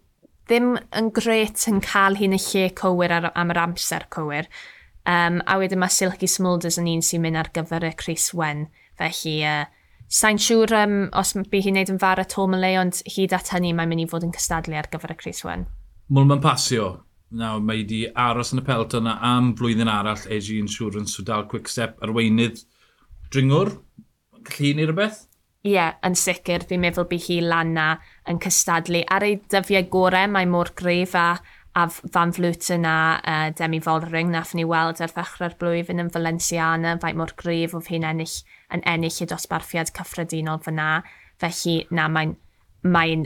ddim 0.51 0.73
yn 0.99 1.11
gret 1.15 1.67
yn 1.71 1.81
cael 1.85 2.19
hi'n 2.19 2.37
y 2.37 2.41
lle 2.41 2.71
cywir 2.79 3.15
ar, 3.15 3.31
am 3.39 3.53
yr 3.55 3.63
amser 3.63 4.09
cywir. 4.15 4.49
Um, 5.09 5.41
a 5.51 5.57
wedyn 5.59 5.81
mae 5.83 5.91
Silky 5.91 6.29
Smulders 6.31 6.79
yn 6.79 6.91
un 6.91 7.03
sy'n 7.03 7.23
mynd 7.25 7.41
ar 7.41 7.51
gyfer 7.55 7.87
y 7.89 7.93
Chris 7.99 8.31
Wen. 8.37 8.67
Felly, 9.01 9.37
uh, 9.47 9.65
sa'n 10.13 10.39
siŵr 10.43 10.75
um, 10.83 10.99
os 11.19 11.35
bu 11.37 11.63
hi'n 11.63 11.79
neud 11.79 11.95
yn 11.95 12.03
fara 12.03 12.27
to 12.29 12.47
myle, 12.51 12.75
ond 12.83 13.01
hyd 13.17 13.35
at 13.37 13.55
hynny 13.55 13.73
mae'n 13.77 13.91
mynd 13.91 14.05
i 14.05 14.11
fod 14.11 14.27
yn 14.27 14.35
cystadlu 14.37 14.79
ar 14.79 14.91
gyfer 14.93 15.15
y 15.15 15.19
Chris 15.19 15.43
Wen. 15.47 15.67
Mwl 16.13 16.29
ma'n 16.29 16.45
pasio 16.45 16.93
Nawr, 17.33 17.63
mae 17.65 17.81
wedi 17.81 18.03
aros 18.13 18.51
yn 18.53 18.61
y 18.61 18.65
pelt 18.67 18.93
yna 18.99 19.15
am 19.25 19.55
flwyddyn 19.57 19.89
arall 19.89 20.27
AG 20.29 20.51
Insurance, 20.59 21.17
o 21.17 21.25
dal 21.25 21.47
quick 21.49 21.71
step 21.73 22.03
arweinydd 22.05 22.61
dringwr. 23.33 23.71
Gallu 24.45 24.73
ni 24.77 24.85
rhywbeth? 24.85 25.23
Ie, 25.63 25.77
yeah, 25.77 25.95
yn 26.05 26.17
sicr, 26.19 26.67
fi'n 26.69 26.83
meddwl 26.83 27.07
bu 27.09 27.17
hi 27.23 27.39
lan 27.47 27.73
na 27.77 27.87
yn 28.29 28.41
cystadlu. 28.43 29.01
Ar 29.09 29.25
ei 29.25 29.39
dyddiau 29.55 29.87
gorau, 29.95 30.29
mae 30.35 30.49
mor 30.51 30.73
gref 30.77 31.15
a, 31.17 31.29
a 31.79 31.87
fan 31.89 32.35
flwt 32.37 32.69
yna 32.77 32.97
uh, 33.17 33.47
e, 33.47 33.55
Demi 33.57 33.81
Folring. 33.81 34.35
nath 34.35 34.53
ni 34.59 34.67
weld 34.69 35.01
ar 35.01 35.15
ddechrau'r 35.15 35.57
blwyddyn 35.63 36.03
yn 36.05 36.13
Valenciana, 36.13 36.99
fai 37.01 37.15
mor 37.17 37.33
gref 37.39 37.79
oedd 37.79 37.89
hi'n 37.95 38.09
ennill, 38.11 38.37
yn 38.75 38.85
ennill 38.93 39.23
y 39.25 39.31
dosbarthiad 39.31 39.95
cyffredinol 39.97 40.61
fyna. 40.67 40.91
Felly, 41.41 41.79
na, 41.95 42.11
mae'n 42.13 42.37
mae 42.83 43.23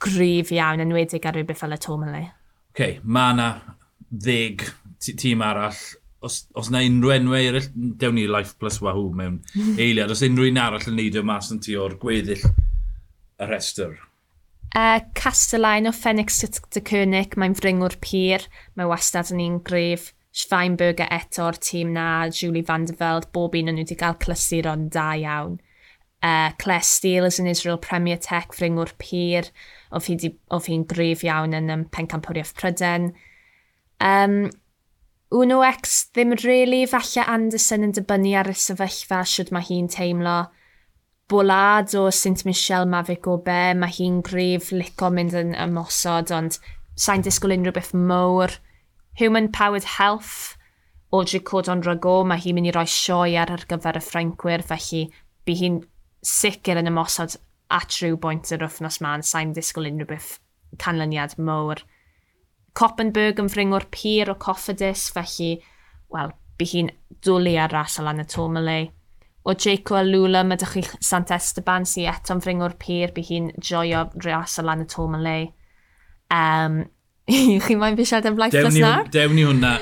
grif 0.00 0.54
iawn, 0.54 0.86
yn 0.86 0.96
wedig 0.96 1.26
ar 1.28 1.36
rhywbeth 1.36 1.66
fel 1.66 1.76
y 1.76 1.82
Tourmalet 1.82 2.37
okay, 2.78 3.00
mae 3.02 3.32
yna 3.34 3.46
ddeg 4.08 4.62
tîm 5.02 5.40
arall 5.42 5.78
os, 6.22 6.44
os 6.54 6.68
na 6.70 6.78
unrhyw 6.86 7.14
enwau 7.16 7.46
eraill, 7.48 7.66
dewn 7.74 8.14
ni 8.14 8.26
Life 8.30 8.54
Plus 8.58 8.78
Wahoo 8.82 9.10
mewn 9.18 9.40
eiliad, 9.82 10.12
os 10.14 10.22
unrhyw 10.22 10.52
un 10.52 10.60
arall 10.62 10.86
yn 10.86 10.94
neidio 10.98 11.24
mas 11.26 11.50
yn 11.50 11.58
ti 11.64 11.74
o'r 11.74 11.96
gweddill 11.98 12.44
y 12.46 13.48
rhestr? 13.48 13.96
Uh, 14.76 15.00
Castellain 15.18 15.90
o 15.90 15.92
Phoenix 15.96 16.38
de 16.44 16.82
Cernic, 16.86 17.34
mae'n 17.34 17.56
fringwr 17.58 17.96
pyr, 18.04 18.46
mae 18.78 18.90
wastad 18.90 19.32
yn 19.34 19.42
un 19.42 19.58
gref. 19.66 20.12
Schweinberger 20.38 21.08
eto 21.10 21.48
o'r 21.48 21.58
tîm 21.58 21.96
na, 21.96 22.28
Julie 22.30 22.62
van 22.62 22.84
der 22.86 22.98
Veld, 23.00 23.26
bob 23.34 23.56
un 23.58 23.72
o'n 23.72 23.78
nhw 23.80 23.86
wedi 23.88 23.98
cael 23.98 24.18
clysuron 24.22 24.86
da 24.94 25.08
iawn. 25.18 25.58
Uh, 26.22 26.52
Claire 26.62 26.86
Steele 26.86 27.26
is 27.26 27.40
an 27.40 27.50
Israel 27.50 27.78
Premier 27.78 28.20
Tech, 28.22 28.54
fringwr 28.54 28.92
pyr. 29.02 29.50
Oedd 29.92 30.08
hi'n 30.08 30.22
hi 30.66 30.78
grif 30.90 31.24
iawn 31.24 31.56
yn 31.56 31.70
um, 31.72 31.84
pencampwriaeth 31.94 32.54
Pryden. 32.58 33.12
Um, 34.04 34.48
Uno 35.30 35.60
X 35.62 36.06
ddim 36.16 36.32
really, 36.44 36.86
falle 36.88 37.24
Anderson 37.28 37.84
yn 37.84 37.92
dibynnu 37.96 38.30
ar 38.40 38.48
y 38.48 38.54
sefyllfa 38.56 39.20
sydd 39.28 39.50
mae 39.52 39.66
hi'n 39.66 39.90
teimlo. 39.92 40.38
Bolad 41.28 41.92
o 42.00 42.06
St 42.08 42.46
Michel 42.48 42.88
Mavic 42.88 43.28
o 43.28 43.36
be, 43.44 43.74
mae 43.76 43.92
hi'n 43.92 44.22
gref 44.24 44.70
lico 44.72 45.10
mynd 45.12 45.36
yn 45.36 45.52
ymosod, 45.52 46.32
ond 46.32 46.56
sa'n 46.96 47.24
disgwyl 47.26 47.58
unrhyw 47.58 47.76
beth 47.76 47.92
mowr. 47.92 48.56
Human 49.20 49.50
Powered 49.52 49.84
Health, 49.98 50.56
Audrey 51.12 51.44
Codon 51.44 51.84
Rago, 51.84 52.22
mae 52.24 52.40
hi'n 52.40 52.56
mynd 52.56 52.70
i 52.70 52.74
roi 52.76 52.86
sioe 52.88 53.36
ar 53.36 53.52
ar 53.52 53.66
gyfer 53.68 54.00
y 54.00 54.04
Ffrancwyr, 54.04 54.64
felly 54.64 55.04
bu 55.44 55.58
hi'n 55.60 55.82
sicr 56.24 56.80
yn 56.80 56.88
ymosod 56.88 57.36
at 57.74 57.98
rhyw 58.00 58.18
bwynt 58.20 58.52
yr 58.54 58.64
wythnos 58.64 59.00
ma'n 59.04 59.24
sa'n 59.26 59.54
disgwyl 59.56 59.90
unrhyw 59.90 60.08
beth 60.08 60.34
canlyniad 60.80 61.36
mowr. 61.38 61.82
Coppenberg 62.78 63.40
yn 63.42 63.50
fringwr 63.52 63.88
pyr 63.94 64.32
o 64.32 64.36
Coffedus, 64.40 65.08
felly, 65.14 65.56
wel, 66.12 66.32
bu 66.58 66.68
hi'n 66.68 66.92
dwlu 67.24 67.56
ar 67.60 67.72
ras 67.74 67.98
Alana 68.00 68.26
Tomalei. 68.28 68.88
O 69.48 69.54
Jaco 69.54 70.02
lula 70.04 70.42
mae 70.44 70.58
ydych 70.58 70.74
chi 70.76 70.82
Sant 71.04 71.32
Esteban 71.34 71.86
sy'n 71.88 72.10
eto'n 72.12 72.42
fringwr 72.44 72.76
pyr, 72.80 73.14
bu 73.16 73.24
hi'n 73.24 73.50
joio 73.64 74.06
ras 74.24 74.58
Alana 74.62 74.86
Tomalei. 74.88 75.48
Um, 76.34 76.82
chi 77.28 77.76
moyn 77.76 77.96
fi 77.96 78.06
siarad 78.08 78.30
am 78.30 78.36
blaith 78.38 78.56
dros 78.56 78.76
na? 78.80 78.92
Dewn 79.12 79.34
ni 79.36 79.46
hwnna 79.48 79.74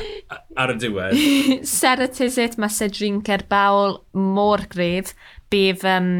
ar 0.58 0.72
y 0.74 0.78
diwedd. 0.82 1.20
Sarah 1.76 2.08
it, 2.10 2.56
mae 2.58 2.72
Cedrin 2.72 3.22
Cerbawl 3.26 4.00
mor 4.14 4.64
gref. 4.72 5.14
Bydd 5.52 5.84
um, 5.86 6.10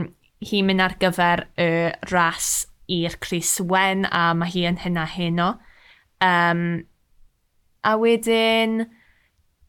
hi'n 0.47 0.69
mynd 0.69 0.85
ar 0.85 0.97
gyfer 1.01 1.47
y 1.59 1.71
ras 2.11 2.67
i'r 2.93 3.17
Cris 3.23 3.57
Wen 3.61 4.07
a 4.07 4.31
mae 4.39 4.53
hi 4.53 4.67
yn 4.69 4.79
hynna 4.85 5.07
heno. 5.11 5.49
Um, 6.23 6.85
a 7.87 7.95
wedyn, 8.01 8.85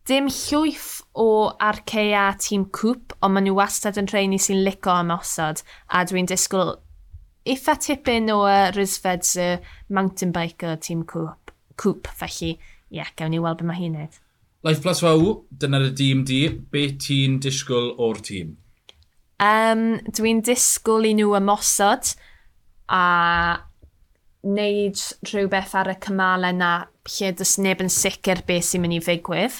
dim 0.07 0.29
llwyth 0.31 1.01
o 1.17 1.29
arcea 1.69 2.29
tîm 2.41 2.67
cwp, 2.73 3.17
ond 3.21 3.35
maen 3.35 3.47
nhw 3.49 3.57
wastad 3.57 3.97
yn 3.99 4.09
rheini 4.11 4.39
sy'n 4.41 4.63
lico 4.65 4.93
am 4.93 5.11
osod, 5.17 5.63
a 5.89 6.03
dwi'n 6.07 6.29
disgwyl 6.29 6.77
eitha 7.47 7.77
tipyn 7.79 8.31
o 8.33 8.41
uh, 8.45 8.69
y 8.75 8.85
uh, 9.43 9.57
mountain 9.89 10.33
biker 10.35 10.77
tîm 10.83 11.03
cwp, 11.09 11.53
cwp 11.79 12.13
felly, 12.21 12.53
ie, 12.55 13.01
yeah, 13.01 13.11
gawn 13.19 13.33
ni 13.33 13.41
weld 13.43 13.59
beth 13.61 13.71
mae 13.71 13.81
hi'n 13.81 13.97
neud. 13.99 14.21
Life 14.65 14.81
Plus 14.83 15.03
Wow, 15.05 15.43
dyna'r 15.51 15.91
dîm 15.95 16.23
di, 16.27 16.41
beth 16.49 16.97
ti'n 17.05 17.37
disgwyl 17.43 17.93
o'r 18.03 18.23
tîm? 18.25 18.55
Um, 19.43 19.99
Dwi'n 20.17 20.41
disgwyl 20.45 21.05
i 21.05 21.13
nhw 21.17 21.35
ymosod 21.37 22.15
a 22.89 23.03
wneud 24.47 25.01
rhywbeth 25.27 25.75
ar 25.77 25.91
y 25.91 25.97
cymalau 26.01 26.55
na 26.55 26.71
lle 27.07 27.33
dys 27.37 27.57
neb 27.61 27.81
yn 27.83 27.91
sicr 27.91 28.41
beth 28.47 28.69
sy'n 28.69 28.83
mynd 28.83 28.97
i 28.97 29.01
ddigwydd. 29.03 29.59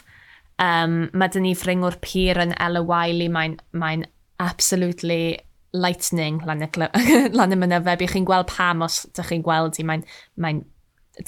Um, 0.64 0.96
mae 1.14 1.30
dyn 1.34 1.46
ni 1.46 1.54
fringwr 1.58 2.00
pyr 2.02 2.40
yn 2.42 2.56
Ella 2.58 2.82
Wiley, 2.86 3.30
mae'n 3.30 3.60
mae 3.78 4.02
absolutely 4.42 5.38
lightning 5.74 6.40
lan 6.48 6.64
y, 6.66 6.70
lan 7.38 7.54
y 7.54 7.60
mynydfeb. 7.60 8.08
Chi'n 8.10 8.26
gweld 8.26 8.50
pam 8.50 8.82
os 8.88 9.04
ydych 9.10 9.34
chi'n 9.34 9.46
gweld 9.46 9.78
hi, 9.78 9.86
mae'n 9.86 10.06
mae 10.42 10.64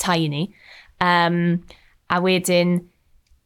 tiny. 0.01 0.47
Um, 1.03 1.59
a 2.09 2.17
wedyn, 2.23 2.79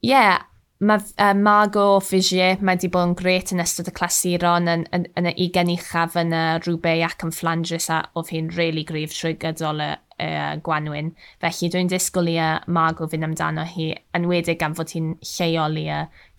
ie, 0.03 0.13
yeah, 0.13 0.43
Mae 0.81 0.99
uh, 0.99 1.33
Margo 1.37 1.99
Figier 2.01 2.57
mae 2.59 2.75
wedi 2.75 2.89
bod 2.91 3.11
yn 3.11 3.13
gret 3.15 3.51
yn 3.53 3.61
ystod 3.63 3.87
y 3.87 3.93
clasuron 3.95 4.67
yn, 4.67 4.85
yn, 4.95 5.05
yn 5.19 5.29
y 5.29 5.33
ugen 5.45 5.69
uchaf 5.71 6.17
yn 6.19 6.33
y 6.35 6.41
rhywbeth 6.63 7.03
ac 7.07 7.25
yn 7.27 7.33
Flandres 7.35 7.89
a 7.93 7.99
oedd 8.17 8.31
hi'n 8.33 8.49
really 8.57 8.83
grif 8.87 9.13
trwy 9.13 9.35
gydol 9.39 9.83
y, 9.85 9.91
y 10.19 10.31
gwanwyn. 10.65 11.13
Felly 11.43 11.69
dwi'n 11.71 11.91
disgwyl 11.91 12.31
i 12.33 12.39
Margo 12.67 13.07
fynd 13.07 13.27
amdano 13.29 13.67
hi 13.69 13.91
yn 14.17 14.27
wedig 14.31 14.59
gan 14.59 14.75
fod 14.75 14.91
hi'n 14.95 15.13
lleol 15.35 15.77
i 15.79 15.85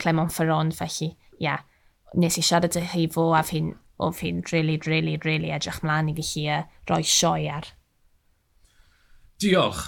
Clement 0.02 0.34
Ferron. 0.34 0.74
Felly, 0.74 1.14
ie, 1.38 1.46
yeah, 1.46 1.62
nes 2.18 2.36
i 2.36 2.44
siarad 2.44 2.76
â 2.76 2.82
hi 2.92 3.06
fo 3.14 3.30
a 3.38 3.44
fi'n 3.46 3.72
oedd 4.02 4.20
hi'n 4.20 4.42
really, 4.50 4.80
really, 4.84 5.14
really 5.24 5.54
edrych 5.54 5.80
mlaen 5.86 6.10
i 6.10 6.16
fi 6.18 6.48
uh, 6.50 6.64
roi 6.90 7.04
sioi 7.06 7.46
ar. 7.54 7.70
Diolch. 9.40 9.86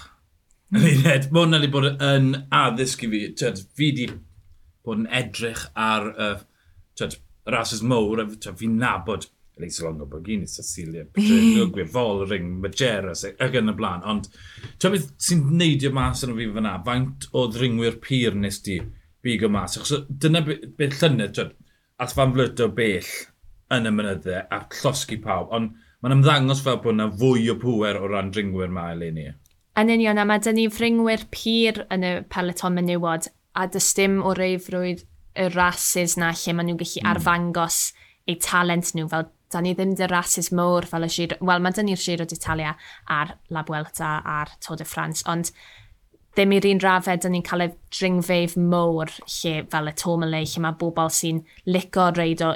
Lyned, 0.75 1.29
mae 1.31 1.45
hwnna 1.45 1.61
wedi 1.61 1.71
bod 1.75 1.91
yn 2.03 2.33
addysg 2.55 3.05
i 3.07 3.11
fi. 3.11 3.21
Tyd, 3.39 3.61
fi 3.77 3.91
wedi 3.91 4.09
bod 4.87 5.03
yn 5.03 5.09
edrych 5.21 5.67
ar 5.75 6.11
uh, 6.15 6.37
twyd, 6.99 7.19
rases 7.53 7.83
mowr, 7.83 8.25
fi'n 8.47 8.79
nabod 8.81 9.29
Leis 9.59 9.81
Longo 9.81 10.05
Borghini, 10.05 10.47
Cecilia, 10.47 11.05
Pedrinio, 11.15 11.67
Gwefol, 11.73 12.27
Ring, 12.29 12.61
Majeras, 12.61 13.25
ac 13.25 13.57
yn 13.57 13.73
y 13.73 13.77
blaen. 13.77 14.05
Ond, 14.05 14.29
ti'n 14.77 14.93
beth 14.93 15.09
sy'n 15.23 15.47
neidio 15.57 15.93
mas 15.97 16.25
yn 16.27 16.35
y 16.35 16.41
fi 16.41 16.51
fyna, 16.59 16.75
faint 16.85 17.29
o 17.33 17.47
ddringwyr 17.53 17.97
pyr 18.05 18.37
nes 18.37 18.61
di 18.67 18.81
bigo 19.25 19.49
mas. 19.53 19.79
Achos 19.81 20.05
dyna 20.11 20.45
beth 20.45 21.01
llynedd, 21.01 21.39
ti'n 21.39 21.55
at 22.05 22.13
fan 22.13 22.37
flyt 22.37 22.61
o 22.61 22.69
bell 22.77 23.11
yn 23.73 23.89
y 23.89 23.95
mynydde, 23.97 24.45
a 24.53 24.61
llosgu 24.83 25.19
pawb. 25.25 25.49
Ond 25.57 25.73
mae'n 26.05 26.19
ymddangos 26.19 26.61
fel 26.65 26.83
bod 26.85 26.99
yna 26.99 27.09
fwy 27.17 27.49
o 27.55 27.57
pwer 27.61 27.97
o 28.03 28.13
ran 28.13 28.29
dringwyr 28.35 28.73
mae 28.73 28.93
eleni. 28.99 29.31
Yn 29.81 29.93
union, 29.93 30.21
a 30.21 30.29
mae 30.29 30.41
dyn 30.45 30.57
ni 30.61 30.69
fringwyr 30.73 31.25
pyr 31.33 31.83
yn 31.93 32.05
y 32.05 32.13
peleton 32.33 32.77
menywod 32.77 33.31
a 33.57 33.67
dys 33.73 33.93
dim 33.97 34.21
o 34.23 34.35
reifrwydd 34.37 35.07
y 35.37 35.49
rases 35.55 36.17
na 36.21 36.33
lle 36.33 36.55
maen 36.57 36.71
nhw'n 36.71 36.81
gallu 36.83 37.03
mm. 37.03 37.09
arfangos 37.13 37.81
eu 38.27 38.39
talent 38.43 38.93
nhw 38.97 39.09
fel 39.13 39.29
da 39.53 39.63
ni 39.63 39.73
ddim 39.77 39.95
dy 39.99 40.09
rases 40.11 40.51
môr 40.51 40.87
fel 40.91 41.07
y 41.07 41.11
Giro, 41.13 41.39
wel 41.49 41.63
mae 41.63 41.75
dyn 41.77 41.87
ni'r 41.91 42.03
Giro 42.03 42.27
d'Italia 42.27 42.75
a'r 43.17 43.37
La 43.55 43.63
Vuelta 43.67 44.17
a'r 44.37 44.57
Tôd 44.65 44.83
y 44.83 44.87
Ffrans, 44.89 45.23
ond 45.31 45.53
ddim 46.37 46.53
i'r 46.57 46.67
un 46.73 46.83
raddau 46.83 47.21
dyn 47.23 47.37
ni'n 47.37 47.47
cael 47.47 47.65
y 47.65 47.69
dringfeif 47.95 48.57
môr 48.59 49.13
lle 49.23 49.55
fel 49.73 49.93
y 49.93 49.95
Tourmalet, 50.03 50.51
lle 50.51 50.65
mae 50.65 50.79
bobl 50.81 51.13
sy'n 51.15 51.45
lico 51.71 52.11
reid 52.17 52.43
o 52.45 52.53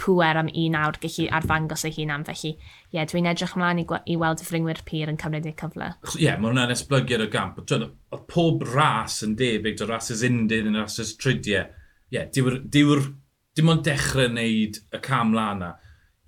pwer 0.00 0.38
am 0.40 0.50
un 0.50 0.76
awr 0.78 0.98
gallu 1.02 1.26
arfangos 1.38 1.84
ei 1.86 1.94
hunan. 1.96 2.26
Felly, 2.26 2.54
ie, 2.54 2.96
yeah, 2.96 3.08
dwi'n 3.10 3.28
edrych 3.30 3.54
ymlaen 3.56 3.82
i, 3.82 3.86
i 4.10 4.18
weld 4.20 4.42
y 4.42 4.48
fringwyr 4.48 4.82
pyr 4.88 5.12
yn 5.12 5.20
cymryd 5.20 5.48
eu 5.50 5.54
cyfle. 5.60 5.90
Ie, 6.14 6.26
yeah, 6.26 6.38
mae 6.38 6.50
hwnna'n 6.50 6.74
esblygiad 6.74 7.24
o 7.24 7.30
gamp. 7.32 7.60
Oedd 7.64 8.26
pob 8.30 8.64
ras 8.74 9.20
yn 9.26 9.36
debyg, 9.38 9.80
o 9.82 9.88
rases 9.90 10.24
undydd 10.26 10.70
yn 10.70 10.80
rases 10.82 11.14
trydiau, 11.20 11.70
Ie, 12.14 12.20
yeah, 12.20 12.28
diw'r, 12.30 13.08
dim 13.56 13.70
ond 13.72 13.84
dechrau 13.86 14.28
wneud 14.28 14.78
y 14.94 15.00
cam 15.02 15.32
lan 15.34 15.62
lana 15.62 15.70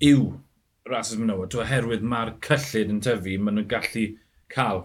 yw 0.03 0.31
rases 0.91 1.19
menywod. 1.19 1.51
Dwi'n 1.53 1.67
oherwydd 1.67 2.07
mae'r 2.07 2.33
cyllid 2.47 2.93
yn 2.95 3.03
tyfu, 3.05 3.37
maen 3.43 3.59
nhw'n 3.59 3.69
gallu 3.71 4.07
cael 4.53 4.85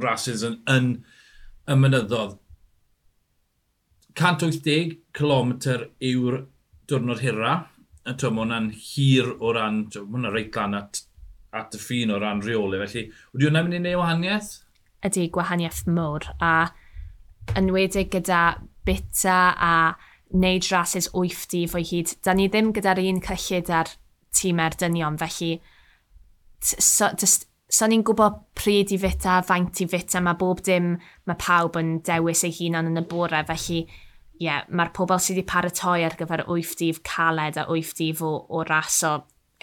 rases 0.00 0.44
yn, 0.46 0.60
yn, 0.70 0.92
yn 1.70 1.82
mynyddodd. 1.82 2.38
180 4.18 4.96
km 5.16 5.52
yw'r 6.10 6.40
diwrnod 6.90 7.22
hira 7.24 7.54
a 8.08 8.14
twm, 8.16 8.36
mae 8.36 8.46
hwnna'n 8.46 8.68
hir 8.74 9.32
o 9.36 9.52
ran, 9.56 9.84
mae 9.92 10.04
hwnna'n 10.04 10.34
reit 10.34 10.52
glan 10.54 10.76
at, 10.78 11.02
at 11.56 11.76
y 11.76 11.80
ffin 11.82 12.14
o 12.14 12.20
ran 12.22 12.42
reolau. 12.44 12.80
Felly, 12.84 13.08
wedi 13.34 13.48
hwnna'n 13.48 13.68
mynd 13.68 13.80
i 13.80 13.82
neud 13.84 14.00
wahaniaeth? 14.00 14.52
Ydy, 15.06 15.26
gwahaniaeth 15.34 15.82
mwr. 15.88 16.30
A 16.44 16.70
yn 17.58 17.72
wedi 17.74 18.06
gyda 18.12 18.44
bita 18.86 19.40
a 19.56 19.74
wneud 20.30 20.68
rhasys 20.70 21.10
8 21.16 21.46
di 21.52 21.66
fwy 21.70 21.84
hyd. 21.86 22.14
Da 22.24 22.34
ni 22.36 22.48
ddim 22.48 22.72
gyda'r 22.76 23.02
un 23.02 23.20
cyllid 23.24 23.70
ar 23.74 23.92
tîm 24.36 24.60
erdynion, 24.62 25.18
felly 25.18 25.56
so, 26.62 27.08
just, 27.18 27.48
so 27.70 27.88
ni'n 27.88 28.04
gwybod 28.06 28.38
pryd 28.58 28.92
i 28.94 28.98
fita, 29.00 29.40
faint 29.46 29.82
i 29.82 29.88
fita, 29.90 30.22
mae 30.22 30.38
bob 30.38 30.62
dim, 30.66 30.94
mae 31.26 31.40
pawb 31.40 31.78
yn 31.80 31.98
dewis 32.06 32.44
ei 32.46 32.54
hunan 32.54 32.90
yn 32.92 33.02
y 33.02 33.04
bore, 33.10 33.42
felly 33.48 33.82
yeah, 34.40 34.64
mae'r 34.72 34.92
pobl 34.96 35.20
sydd 35.20 35.36
wedi 35.38 35.48
paratoi 35.50 36.04
ar 36.06 36.16
gyfer 36.18 36.46
8 36.46 36.78
dif 36.80 37.02
caled 37.06 37.58
a 37.60 37.66
8 37.68 37.92
dif 37.98 38.22
o, 38.24 38.32
o 38.48 38.64
raso 38.66 39.18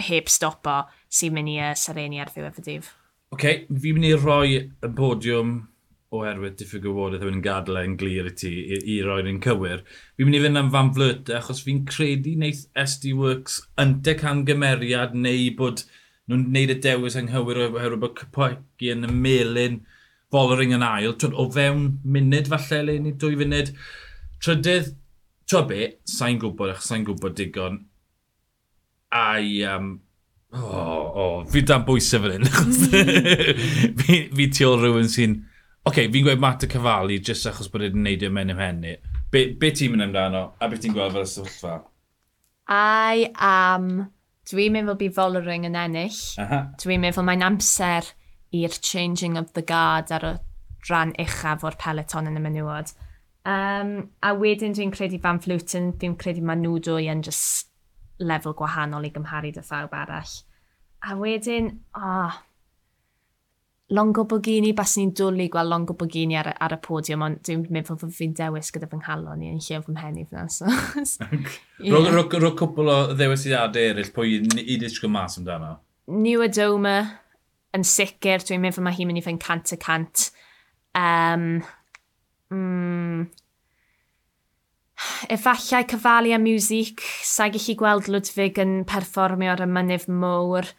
heb 0.08 0.30
stopo 0.30 0.84
sy'n 1.10 1.34
mynd 1.34 1.54
i 1.54 1.58
uh, 1.63 1.74
sereni 1.78 2.22
ar 2.22 2.30
ddiwedd 2.34 2.62
y 2.62 2.66
dydd. 2.68 2.92
Oce, 3.34 3.34
okay, 3.34 3.66
fi'n 3.68 3.98
mynd 3.98 4.10
i 4.12 4.13
roi 4.22 4.60
y 4.60 4.92
podiwm 5.00 5.58
oherwydd 6.18 6.56
diffyg 6.62 6.86
o 6.88 6.94
wodydd 6.96 7.26
yn 7.28 7.42
gadael 7.44 7.82
e 7.82 7.84
yn 7.90 7.98
glir 8.00 8.30
i 8.30 8.34
ti 8.38 8.54
i, 8.62 8.78
i 8.94 9.00
roi'r 9.04 9.28
un 9.28 9.42
cywir. 9.44 9.84
Fi'n 10.16 10.30
mynd 10.30 10.40
i 10.40 10.44
fynd 10.46 10.62
am 10.62 10.72
fan 10.76 10.94
flyt 10.96 11.34
achos 11.36 11.60
fi'n 11.66 11.84
credu 11.90 12.38
wneud 12.38 12.62
SD 12.86 13.18
Works 13.18 13.60
yntec 13.82 14.24
am 14.30 14.46
gymeriad 14.48 15.18
neu 15.18 15.50
bod 15.60 15.84
nhw'n 16.30 16.48
gwneud 16.48 16.76
y 16.78 16.80
dewis 16.86 17.18
anghywir 17.20 17.66
oherwydd 17.66 18.04
bod 18.06 18.18
cypoegi 18.22 18.94
yn 18.94 19.08
y 19.08 19.13
melin 19.26 19.82
Follering 20.32 20.74
yn 20.76 20.84
ail. 20.84 21.13
Twyd, 21.16 21.36
O 21.40 21.48
fewn 21.56 21.86
munud 22.04 22.50
falle 22.52 22.82
le 22.84 22.98
ni 23.00 23.13
dwy 23.16 23.38
funud 23.40 23.72
Trydydd, 24.43 24.91
tro 25.50 25.63
be, 25.69 25.91
sa'n 26.08 26.39
gwybod, 26.41 26.76
ach 26.76 26.84
sa'n 26.86 27.06
gwybod 27.08 27.38
digon. 27.38 27.80
a'i, 29.17 29.62
um, 29.63 29.93
o, 30.52 30.60
oh, 30.60 31.06
oh, 31.21 31.36
fi 31.52 31.62
dan 31.63 31.86
bwysau 31.88 32.26
fan 32.26 32.34
hyn. 32.36 32.50
fi, 34.02 34.17
fi 34.36 34.50
ti 34.52 34.67
ôl 34.67 34.82
rhywun 34.82 35.08
sy'n, 35.12 35.38
oce, 35.39 35.93
okay, 35.93 36.10
fi'n 36.12 36.28
gweud 36.28 36.43
mat 36.43 36.65
y 36.67 36.71
cyfalu 36.71 37.21
jyst 37.23 37.47
achos 37.52 37.71
bod 37.71 37.86
wedi'n 37.86 38.04
neud 38.04 38.26
i'n 38.28 38.36
mynd 38.36 38.56
ym 38.56 38.62
henni. 38.62 38.97
Be, 39.32 39.47
be 39.60 39.71
ti'n 39.76 39.95
mynd 39.95 40.10
amdano, 40.10 40.43
a 40.60 40.69
beth 40.69 40.84
ti'n 40.84 40.95
gweld 40.95 41.15
fel 41.15 41.26
y 41.26 41.32
sefyllfa? 41.34 41.80
I 42.67 43.32
am... 43.34 43.89
Um, 43.89 44.06
Dwi'n 44.47 44.71
meddwl 44.71 44.95
bydd 44.95 45.15
Follering 45.17 45.65
yn 45.67 45.76
ennill. 45.76 46.17
Dwi'n 46.80 47.02
meddwl 47.04 47.26
mae'n 47.28 47.43
amser 47.43 48.13
i'r 48.56 48.78
changing 48.80 49.36
of 49.36 49.50
the 49.58 49.63
guard 49.65 50.13
ar 50.15 50.23
y 50.23 50.30
rhan 50.88 51.12
uchaf 51.19 51.65
o'r 51.67 51.76
peleton 51.82 52.30
yn 52.30 52.39
y 52.39 52.43
menywod. 52.45 52.93
Um, 53.48 53.92
a 54.20 54.34
wedyn 54.36 54.76
dwi'n 54.76 54.92
credu 54.92 55.22
Van 55.24 55.40
Fluten, 55.40 55.94
dwi'n 56.00 56.18
credu 56.20 56.44
mae 56.44 56.60
nhw 56.60 56.82
dwy 56.84 57.08
yn 57.12 57.24
just 57.24 57.70
lefel 58.20 58.56
gwahanol 58.58 59.06
i 59.08 59.14
gymharu 59.14 59.54
dy 59.56 59.64
phawb 59.64 59.94
arall. 59.96 60.34
A 61.08 61.16
wedyn, 61.16 61.70
oh, 61.96 62.36
Longo 63.96 64.26
Bogini, 64.28 64.74
bas 64.76 64.98
ni'n 64.98 65.14
dwlu 65.16 65.46
gweld 65.52 65.72
Longo 65.72 65.96
Bogini 65.96 66.36
ar, 66.36 66.50
ar 66.60 66.76
y 66.76 66.80
podiwm, 66.84 67.24
ond 67.24 67.40
dwi'n 67.48 67.64
meddwl 67.72 68.00
fod 68.02 68.12
fi'n 68.18 68.34
dewis 68.36 68.74
gyda 68.76 68.90
fy 68.92 69.00
nghalon 69.00 69.46
i 69.46 69.54
yn 69.54 69.62
lle 69.64 69.80
fy 69.86 69.96
mhenif 69.96 70.34
fyna. 70.34 70.48
So, 71.08 71.30
yeah. 71.80 71.96
Rwy'n 71.96 72.58
cwpl 72.60 72.92
o 72.92 72.98
ddewisiadau 73.14 73.94
eraill, 73.94 74.12
pwy 74.12 74.42
i 74.42 74.76
ddisgwyl 74.82 75.14
mas 75.14 75.40
amdano? 75.40 75.78
New 76.12 76.44
Adoma, 76.44 76.98
yn 77.78 77.88
sicr, 77.88 78.44
dwi'n 78.44 78.66
meddwl 78.66 78.84
mae 78.84 78.98
hi'n 78.98 79.08
mynd 79.08 79.22
i 79.22 79.24
fynd 79.24 79.44
cant 79.46 79.72
y 79.72 79.80
cant. 79.80 80.28
Um, 80.98 81.62
Mm, 82.54 83.28
Efallai 85.30 85.84
cyfalu 85.86 86.34
a 86.34 86.40
music, 86.42 87.02
sa'i 87.26 87.52
gallu 87.54 87.76
gweld 87.78 88.10
Ludwig 88.10 88.58
yn 88.62 88.82
perfformio 88.90 89.54
ar 89.54 89.64
y 89.66 89.68
mynydd 89.70 90.08
mwr, 90.10 90.70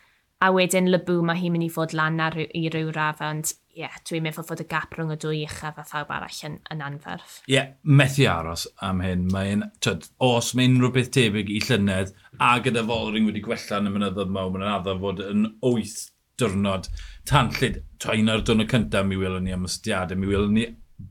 a 0.43 0.49
wedyn 0.55 0.91
lybw 0.91 1.21
mae 1.27 1.39
hi'n 1.39 1.55
mynd 1.55 1.67
i 1.67 1.71
fod 1.75 1.95
lan 1.99 2.19
ar, 2.23 2.35
i 2.39 2.65
ryw 2.73 2.91
rafa, 2.95 3.31
ond 3.31 3.53
ie, 3.53 3.85
yeah, 3.85 3.95
dwi'n 4.09 4.25
meddwl 4.27 4.47
fod 4.47 4.63
y 4.63 4.67
gap 4.71 4.97
rhwng 4.97 5.13
y 5.15 5.19
dwy 5.23 5.45
uchaf 5.47 5.79
a 5.79 5.85
phawb 5.87 6.11
arall 6.15 6.41
yn, 6.49 6.59
yn 6.75 6.83
anferth. 6.87 7.39
Ie, 7.47 7.55
yeah, 7.55 7.71
methu 7.83 8.27
aros 8.31 8.67
am 8.89 9.03
hyn. 9.05 9.29
Mae'n, 9.35 9.65
tyd, 9.85 10.09
os 10.25 10.51
mae 10.59 10.71
unrhyw 10.71 10.93
beth 10.99 11.13
tebyg 11.15 11.51
i 11.55 11.63
llynedd, 11.67 12.15
a 12.43 12.57
gyda 12.65 12.87
Folring 12.91 13.31
wedi 13.31 13.43
gwella 13.45 13.83
yn 13.83 13.91
y 13.91 13.95
mynyddodd 13.95 14.35
mawr, 14.35 14.53
mae'n 14.55 14.69
addo 14.73 14.99
fod 15.03 15.23
yn 15.27 15.47
wyth 15.63 16.01
diwrnod 16.39 16.91
tan 17.27 17.55
llyd, 17.55 17.83
twa 18.03 18.19
un 18.19 18.35
o'r 18.35 18.47
diwrnod 18.47 18.71
cyntaf 18.75 19.07
mi 19.07 19.19
welwn 19.19 19.47
ni 19.47 19.55
am 19.55 19.67
ystiadau, 19.67 20.19
mi 20.19 20.31
welwn 20.31 20.55
ni 20.59 20.69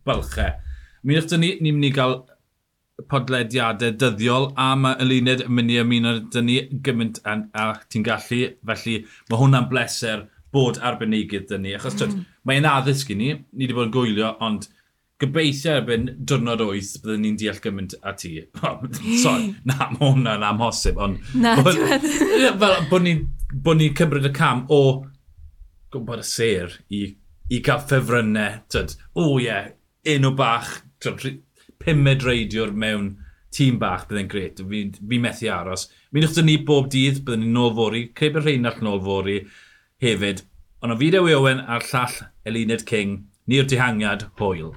bylchau. 0.07 0.55
Mi 1.03 1.17
ddech 1.17 1.39
ni, 1.39 1.53
ni'n 1.61 1.77
mynd 1.77 1.89
i 1.89 1.93
gael 1.95 2.17
podlediadau 3.11 3.93
dyddiol 4.01 4.49
a 4.57 4.71
mae 4.79 4.97
Eluned 5.03 5.43
yn 5.45 5.53
mynd 5.53 5.73
i 5.73 5.77
ymuno 5.83 6.15
dyn 6.33 6.47
ni 6.49 6.57
gymaint 6.83 7.19
a, 7.23 7.37
a 7.53 7.67
ti'n 7.91 8.05
gallu. 8.07 8.41
Felly 8.71 8.97
mae 9.29 9.41
hwnna'n 9.41 9.69
bleser 9.71 10.25
bod 10.55 10.79
arbenigydd 10.81 11.51
dyn 11.51 11.63
ni. 11.67 11.75
Achos 11.77 11.99
mm. 12.07 12.25
mae'n 12.47 12.67
addysg 12.69 13.13
i 13.13 13.19
ni, 13.19 13.29
ni 13.37 13.67
wedi 13.67 13.77
bod 13.77 13.89
yn 13.89 13.93
gwylio, 13.93 14.33
ond 14.43 14.69
gobeithio 15.21 15.77
erbyn 15.79 16.09
diwrnod 16.29 16.61
8 16.65 16.99
byddwn 17.03 17.23
ni'n 17.25 17.37
deall 17.41 17.61
gymaint 17.61 17.95
a 18.01 18.13
ti. 18.17 18.33
Sorry, 19.23 19.53
na, 19.69 19.91
mae 19.93 20.01
hwnna'n 20.03 20.45
amhosib, 20.49 20.99
ond... 21.01 21.21
Na, 21.43 21.55
bod, 21.61 21.77
fel, 21.77 22.75
bod 22.91 23.05
ni'n 23.05 23.23
bod 23.53 23.79
ni'n 23.79 23.95
cymryd 23.97 24.27
y 24.27 24.33
cam 24.35 24.65
o 24.73 24.81
gwybod 25.93 26.21
y 26.21 26.27
ser 26.27 26.77
i, 26.93 27.01
i 27.53 27.61
gael 27.63 27.81
ffefrynnau, 27.85 28.59
o 29.15 29.27
ie, 29.37 29.45
yeah, 29.45 29.69
enw 30.13 30.33
bach, 30.37 30.81
pumed 31.83 32.25
reidiwr 32.25 32.73
mewn 32.73 33.15
tîm 33.53 33.79
bach 33.81 34.07
byddai'n 34.09 34.29
gret. 34.31 34.61
Fi, 34.69 34.83
fi 34.97 35.19
methu 35.23 35.49
aros. 35.53 35.87
Mi'n 36.11 36.27
eich 36.27 36.37
ni 36.43 36.57
bob 36.69 36.89
dydd, 36.93 37.23
byddwn 37.25 37.45
ni'n 37.45 37.57
nôl 37.57 37.73
fori. 37.77 38.03
Creu 38.17 38.33
bydd 38.35 38.47
rhain 38.47 38.69
all 38.69 38.83
nôl 38.85 39.01
fori 39.03 39.39
hefyd. 40.03 40.43
Ond 40.83 40.93
o 40.93 40.99
fideo 40.99 41.27
i 41.27 41.35
Owen 41.37 41.63
a'r 41.65 41.85
llall 41.91 42.19
Elined 42.47 42.85
King, 42.89 43.17
ni'r 43.49 43.67
dihangiad, 43.69 44.29
hwyl. 44.39 44.75